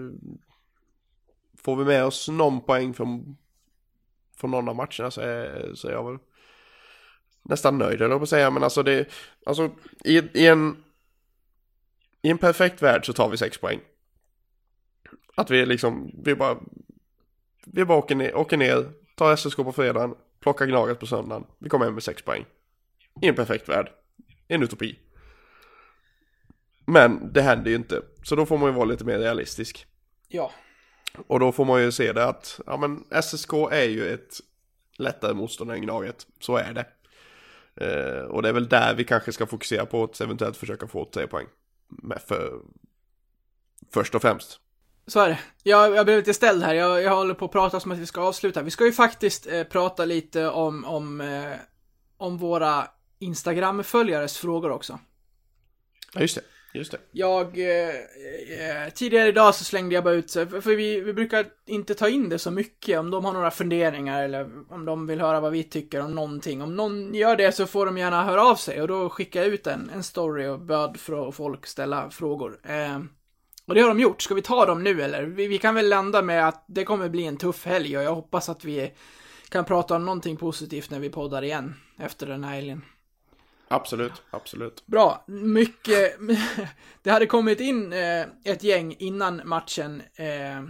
[1.62, 3.36] Får vi med oss någon poäng från,
[4.36, 6.18] från någon av matcherna så är, så är jag väl
[7.42, 8.50] nästan nöjd eller på att säga.
[8.50, 9.08] Men alltså det,
[9.46, 9.70] alltså
[10.04, 10.84] i, i en
[12.22, 13.80] i en perfekt värld så tar vi sex poäng.
[15.36, 16.56] Att vi liksom, vi bara,
[17.66, 21.46] vi bara åker ner, åker ner tar SSK på fredagen, plockar Gnaget på söndagen.
[21.58, 22.44] Vi kommer hem med sex poäng.
[23.22, 23.90] I en perfekt värld.
[24.48, 24.98] En utopi.
[26.86, 28.02] Men det händer ju inte.
[28.22, 29.86] Så då får man ju vara lite mer realistisk.
[30.28, 30.50] Ja,
[31.26, 34.40] Och då får man ju se det att, ja men SSK är ju ett
[34.96, 36.26] lättare motstånd än Gnaget.
[36.40, 36.86] Så är det.
[37.76, 41.04] Eh, och det är väl där vi kanske ska fokusera på att eventuellt försöka få
[41.04, 41.46] tre poäng.
[41.88, 42.60] Med för,
[43.92, 44.60] först och främst.
[45.06, 45.38] så är det.
[45.62, 46.74] Jag, jag blev lite ställd här.
[46.74, 48.62] Jag, jag håller på att prata som att vi ska avsluta.
[48.62, 51.52] Vi ska ju faktiskt eh, prata lite om, om, eh,
[52.16, 52.88] om våra
[53.24, 54.98] Instagram-följares frågor också.
[56.14, 56.42] Ja just det.
[56.74, 56.98] Just det.
[57.12, 61.94] Jag, eh, eh, tidigare idag så slängde jag bara ut för, vi, vi brukar inte
[61.94, 65.40] ta in det så mycket om de har några funderingar eller om de vill höra
[65.40, 66.62] vad vi tycker om någonting.
[66.62, 69.48] Om någon gör det så får de gärna höra av sig och då skickar jag
[69.48, 72.60] ut en, en story och böd för att folk ställa frågor.
[72.64, 72.98] Eh,
[73.66, 74.22] och det har de gjort.
[74.22, 75.22] Ska vi ta dem nu eller?
[75.22, 78.14] Vi, vi kan väl landa med att det kommer bli en tuff helg och jag
[78.14, 78.92] hoppas att vi
[79.48, 82.82] kan prata om någonting positivt när vi poddar igen efter den här helgen.
[83.74, 84.86] Absolut, absolut.
[84.86, 86.16] Bra, mycket.
[87.02, 90.02] Det hade kommit in eh, ett gäng innan matchen.
[90.16, 90.62] Eh,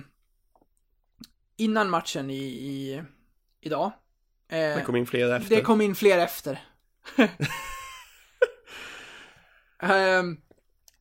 [1.57, 3.03] innan matchen i, i
[3.61, 3.93] idag.
[4.49, 5.57] Eh, Det kom in fler efter.
[5.57, 6.59] det kom in fler efter.
[9.83, 10.37] Ehm,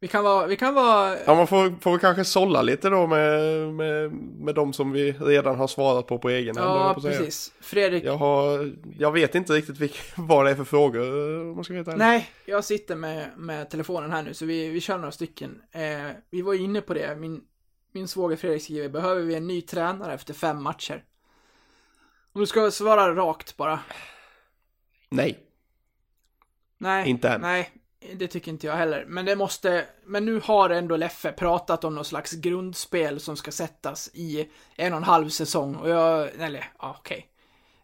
[0.03, 3.73] vi kan vara, vi kan vara, Ja, man får, får kanske sålla lite då med,
[3.73, 6.69] med, med de som vi redan har svarat på på egen hand.
[6.79, 7.53] ja precis.
[7.61, 11.63] Fredrik, Jag, har, jag vet inte riktigt vilka, vad det är för frågor om man
[11.63, 11.95] ska veta.
[11.95, 15.61] nej, jag sitter med, med telefonen här nu så vi, vi kör några stycken.
[15.71, 17.41] Eh, vi var ju inne på det, min,
[17.91, 21.03] min svåger Fredrik skriver, behöver vi en ny tränare efter fem matcher?
[22.33, 23.79] Om du ska svara rakt bara.
[25.09, 25.39] Nej.
[26.77, 27.09] Nej.
[27.09, 27.41] Inte än.
[27.41, 27.69] Nej,
[28.15, 29.05] det tycker inte jag heller.
[29.07, 33.51] Men det måste, men nu har ändå Leffe pratat om någon slags grundspel som ska
[33.51, 35.75] sättas i en och en halv säsong.
[35.75, 37.27] Och jag, eller ja, okej.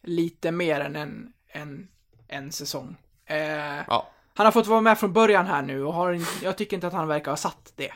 [0.01, 1.87] Lite mer än en, en,
[2.27, 2.95] en säsong.
[3.25, 4.09] Eh, Ja.
[4.33, 6.93] Han har fått vara med från början här nu och har, jag tycker inte att
[6.93, 7.93] han verkar ha satt det.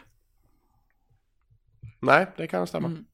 [1.99, 2.87] Nej, det kan stämma.
[2.87, 3.05] Mm.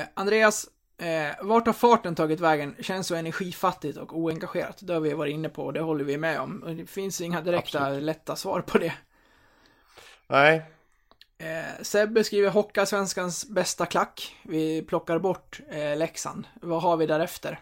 [0.00, 0.66] Eh, Andreas,
[0.98, 2.76] eh, vart har farten tagit vägen?
[2.80, 4.78] Känns så energifattigt och oengagerat.
[4.80, 6.76] Det har vi varit inne på och det håller vi med om.
[6.76, 8.02] Det finns inga direkta Absolut.
[8.02, 8.94] lätta svar på det.
[10.26, 10.62] Nej,
[11.38, 14.36] Eh, Sebbe skriver Hocka svenskans bästa klack.
[14.42, 16.46] Vi plockar bort eh, Leksand.
[16.60, 17.60] Vad har vi därefter?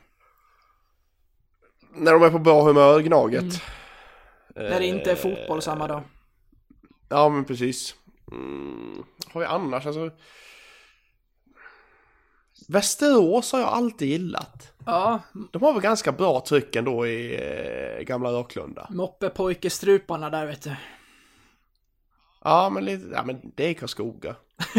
[1.94, 3.42] när de är på bra humör, Gnaget.
[3.42, 4.70] Mm.
[4.70, 6.02] När det inte är fotboll samma dag.
[7.08, 7.94] Ja, men precis.
[8.32, 9.04] Mm.
[9.32, 10.10] Har vi annars, alltså...
[12.70, 14.72] Västerås har jag alltid gillat.
[14.86, 15.20] Ja,
[15.52, 17.34] De har väl ganska bra tryck ändå i
[17.98, 18.86] eh, gamla Rocklunda.
[18.90, 20.76] moppepojkestruparna där vet du.
[22.44, 24.36] Ja, men lite, ja men det är Karlskoga.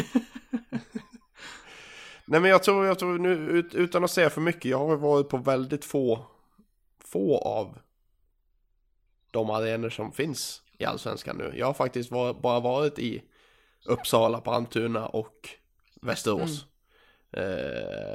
[2.26, 4.96] Nej men jag tror, jag tror nu ut, utan att säga för mycket, jag har
[4.96, 6.26] varit på väldigt få,
[7.06, 7.78] få av
[9.32, 11.54] de arenor som finns i Allsvenskan nu.
[11.56, 13.24] Jag har faktiskt var, bara varit i
[13.86, 15.50] Uppsala, Brantuna och
[16.02, 16.62] Västerås.
[16.62, 16.71] Eh,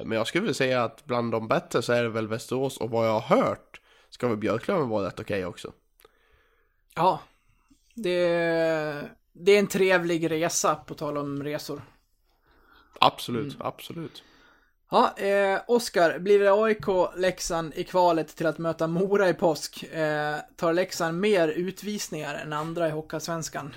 [0.04, 2.90] men jag skulle vilja säga att bland de bättre så är det väl Västerås och
[2.90, 3.80] vad jag har hört
[4.10, 5.72] ska väl Björklöven vara rätt okej också.
[6.94, 7.20] Ja.
[7.94, 8.28] Det,
[9.32, 11.82] det är en trevlig resa, på tal om resor.
[13.00, 14.22] Absolut, absolut.
[14.90, 19.82] Ja, eh, Oskar, blir det AIK Leksand i kvalet till att möta Mora i påsk?
[19.82, 23.74] Eh, tar Leksand mer utvisningar än andra i Hockeyallsvenskan?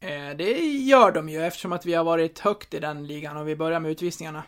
[0.00, 3.48] Eh, det gör de ju eftersom att vi har varit högt i den ligan och
[3.48, 4.42] vi börjar med utvisningarna.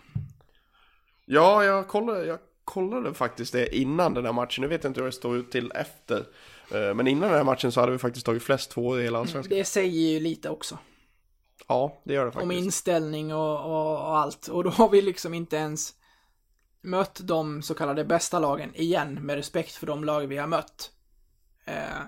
[1.32, 4.62] Ja, jag kollade, jag kollade faktiskt det innan den här matchen.
[4.62, 6.27] Nu vet jag inte hur det står ut till efter.
[6.74, 9.19] Eh, Men innan den här matchen så hade vi faktiskt tagit flest två i hela
[9.19, 9.57] allsvenskan.
[9.59, 10.78] Det säger ju lite också.
[11.69, 12.65] Ja, det gör det Om faktiskt.
[12.65, 14.48] inställning och, och, och allt.
[14.48, 15.94] Och då har vi liksom inte ens
[16.82, 20.90] mött de så kallade bästa lagen igen med respekt för de lag vi har mött.
[21.65, 22.01] Eh,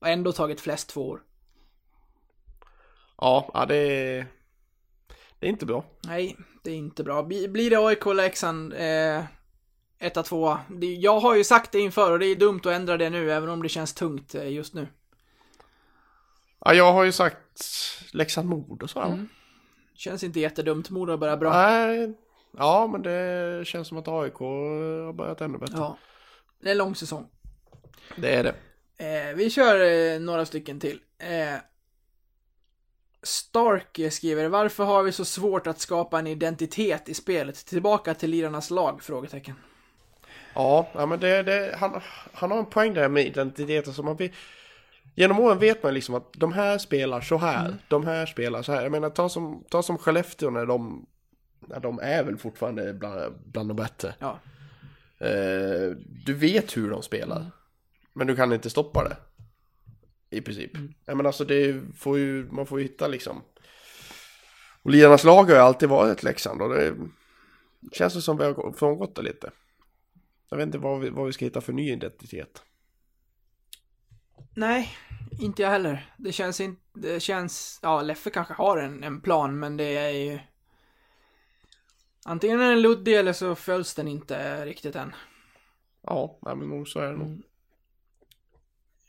[0.00, 1.22] och ändå tagit flest tvåor.
[3.18, 4.26] Ja, ja det, är,
[5.38, 5.84] det är inte bra.
[6.04, 7.22] Nej, det är inte bra.
[7.22, 9.24] Bli- Blir det AIK Leksand eh,
[9.98, 10.60] etta, tvåa?
[10.98, 13.48] Jag har ju sagt det inför och det är dumt att ändra det nu, även
[13.48, 14.86] om det känns tungt eh, just nu.
[16.64, 17.38] Ja, jag har ju sagt
[18.12, 19.06] Leksand Mod och sådär.
[19.06, 19.28] Mm.
[19.94, 20.90] Känns inte jättedumt.
[20.90, 21.52] Modo börjar bra.
[21.52, 22.14] Nej,
[22.58, 25.74] ja men det känns som att AIK har börjat ännu bättre.
[25.76, 25.98] Ja.
[26.60, 27.26] Det är en lång säsong.
[28.16, 28.54] Det är det.
[29.30, 29.80] Eh, vi kör
[30.14, 31.00] eh, några stycken till.
[31.18, 31.58] Eh,
[33.22, 37.66] Stark skriver, varför har vi så svårt att skapa en identitet i spelet?
[37.66, 39.02] Tillbaka till lirarnas lag?
[39.02, 39.54] Frågetecken.
[40.54, 42.00] Ja, ja men det, det, han,
[42.32, 44.18] han har en poäng där med identiteten som man.
[45.14, 48.72] Genom åren vet man liksom att de här spelar så här, de här spelar så
[48.72, 48.82] här.
[48.82, 51.06] Jag menar ta som, ta som Skellefteå när de,
[51.60, 54.14] när de är väl fortfarande bland, bland de bättre.
[54.18, 54.38] Ja.
[55.18, 55.90] Eh,
[56.24, 57.46] du vet hur de spelar.
[58.12, 59.16] Men du kan inte stoppa det.
[60.30, 60.70] I princip.
[61.04, 63.42] Ja, men alltså det får ju, man får ju hitta liksom.
[64.82, 66.94] Och Lirarnas lag har ju alltid varit Leksand och det
[67.92, 69.50] känns det som vi har frångått det lite.
[70.50, 72.62] Jag vet inte vad vi, vad vi ska hitta för ny identitet.
[74.54, 74.96] Nej,
[75.40, 76.14] inte jag heller.
[76.18, 80.10] Det känns inte, det känns, ja, Leffe kanske har en, en plan, men det är
[80.10, 80.38] ju...
[82.24, 85.14] Antingen är den luddig eller så följs den inte riktigt än.
[86.02, 87.42] Ja, nej, men nog så är det nog.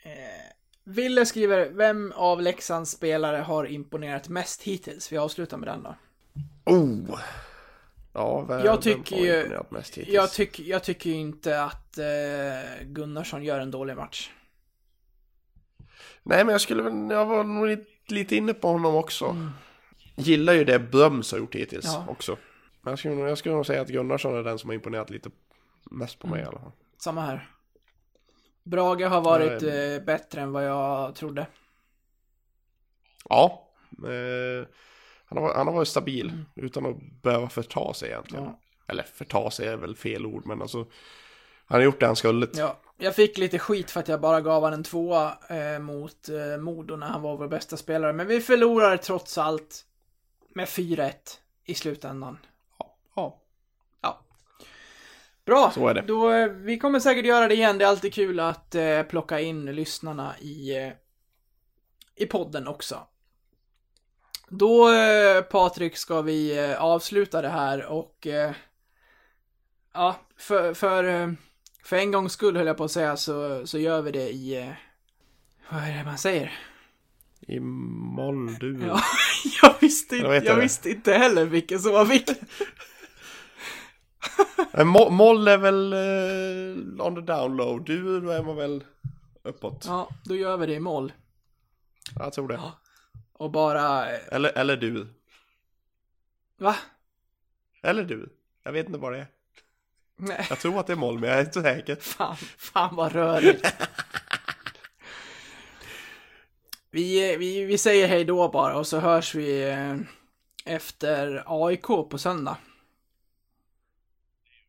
[0.04, 0.49] Eh,
[0.90, 5.12] Ville skriver, vem av Leksands spelare har imponerat mest hittills?
[5.12, 5.96] Vi avslutar med den då.
[6.66, 7.20] Oh!
[8.14, 10.16] Ja, vem, Jag tycker vem har ju- imponerat mest hittills?
[10.16, 14.32] Jag, tyck, jag tycker ju inte att eh, Gunnarsson gör en dålig match.
[16.24, 19.26] Nej, men jag skulle väl, jag var nog lite, lite inne på honom också.
[19.26, 19.50] Mm.
[20.16, 22.06] Gillar ju det Bröms har gjort hittills Ja.
[22.10, 22.38] också.
[22.82, 25.30] Men jag skulle, jag skulle nog säga att Gunnarsson är den som har imponerat lite
[25.92, 26.72] mest på mig i alla fall.
[26.98, 27.50] Samma här.
[28.70, 31.48] Brage har varit eh, bättre än vad jag trodde.
[33.30, 33.68] Ja.
[33.92, 34.68] Eh,
[35.26, 38.44] han, har, han har varit stabil utan att behöva förta sig egentligen.
[38.44, 38.56] Mm.
[38.56, 38.92] Ja.
[38.94, 40.86] Eller förta sig är väl fel ord, men alltså.
[41.66, 42.48] Han har gjort det han skulle.
[42.54, 46.30] Ja, jag fick lite skit för att jag bara gav han en tvåa eh, mot
[46.30, 48.14] eh, Modo när han var vår bästa spelare.
[48.14, 49.86] Men vi förlorar trots allt
[50.54, 51.14] med 4-1
[51.66, 52.38] i slutändan.
[55.50, 56.02] Bra, Så är det.
[56.02, 57.78] Då, eh, vi kommer säkert göra det igen.
[57.78, 60.92] Det är alltid kul att eh, plocka in lyssnarna i, eh,
[62.16, 63.00] i podden också.
[64.50, 68.52] Då, eh, Patrik, ska vi eh, avsluta det här och eh,
[69.94, 71.30] ja, för, för, eh,
[71.84, 74.74] för en gångs skull höll jag på att säga så, så gör vi det i,
[75.72, 76.60] vad är det man säger?
[77.48, 78.86] I molldur.
[78.88, 79.02] Ja,
[79.62, 80.62] jag visste Jag inte, vet jag det.
[80.62, 82.36] visste inte heller vilken som var vilken.
[84.74, 87.84] Mo- moll är väl eh, on the down low.
[87.84, 88.84] Dur då är man väl
[89.44, 89.84] uppåt.
[89.88, 91.14] Ja, då gör vi det i moll.
[92.20, 92.60] Jag tror det.
[93.34, 95.08] Och bara, eh, Eller, eller du.
[96.58, 96.76] va?
[97.84, 98.30] Eller du.
[98.64, 99.28] Jag vet inte vad det är.
[100.16, 100.46] Nej.
[100.50, 101.96] Jag tror att det är moll, men jag är inte säker.
[101.96, 103.74] Fan, fan vad rörigt.
[106.92, 109.96] vi, vi, vi säger hej då bara och så hörs vi eh,
[110.66, 112.58] efter AIK på söndag.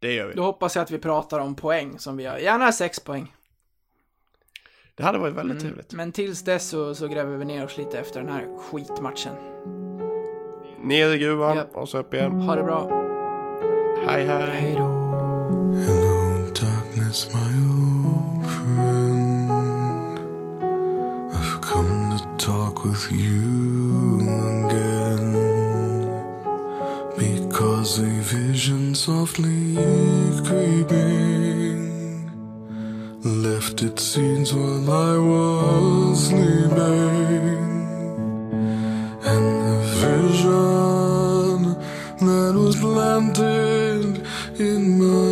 [0.01, 0.35] Det gör vi.
[0.35, 2.37] Då hoppas jag att vi pratar om poäng som vi har.
[2.39, 3.35] Gärna sex poäng.
[4.95, 5.93] Det hade varit väldigt Mm, trevligt.
[5.93, 9.35] men tills dess så, så gräver vi ner oss lite efter den här skitmatchen.
[10.83, 11.77] Ner i gruvan Japp.
[11.77, 12.33] och så upp igen.
[12.41, 12.89] Ha det bra.
[14.07, 14.43] Hej hej.
[14.51, 14.83] Hej då.
[15.87, 19.51] Hello, darkness, my old friend.
[21.33, 23.80] I've come to talk with you
[27.61, 29.75] Because a vision softly
[30.47, 31.91] creeping
[33.23, 37.67] left its seeds while I was sleeping.
[39.33, 41.59] And the vision
[42.27, 44.25] that was planted
[44.59, 45.30] in my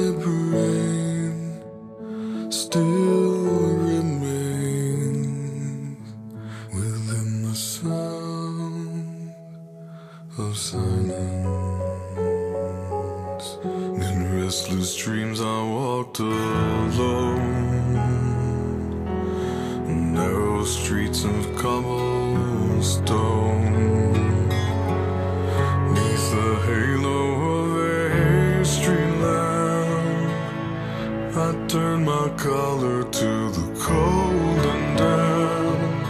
[32.36, 36.06] collar to the cold and damp.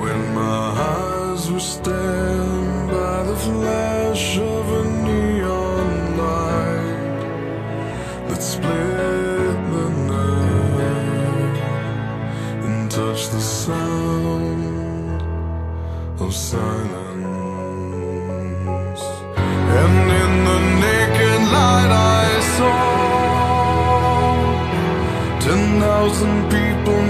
[0.00, 7.20] When my eyes were stabbed by the flash of a neon light
[8.28, 11.58] that split the night
[12.64, 15.22] and touched the sound
[16.20, 16.83] of silence.
[26.24, 27.03] some people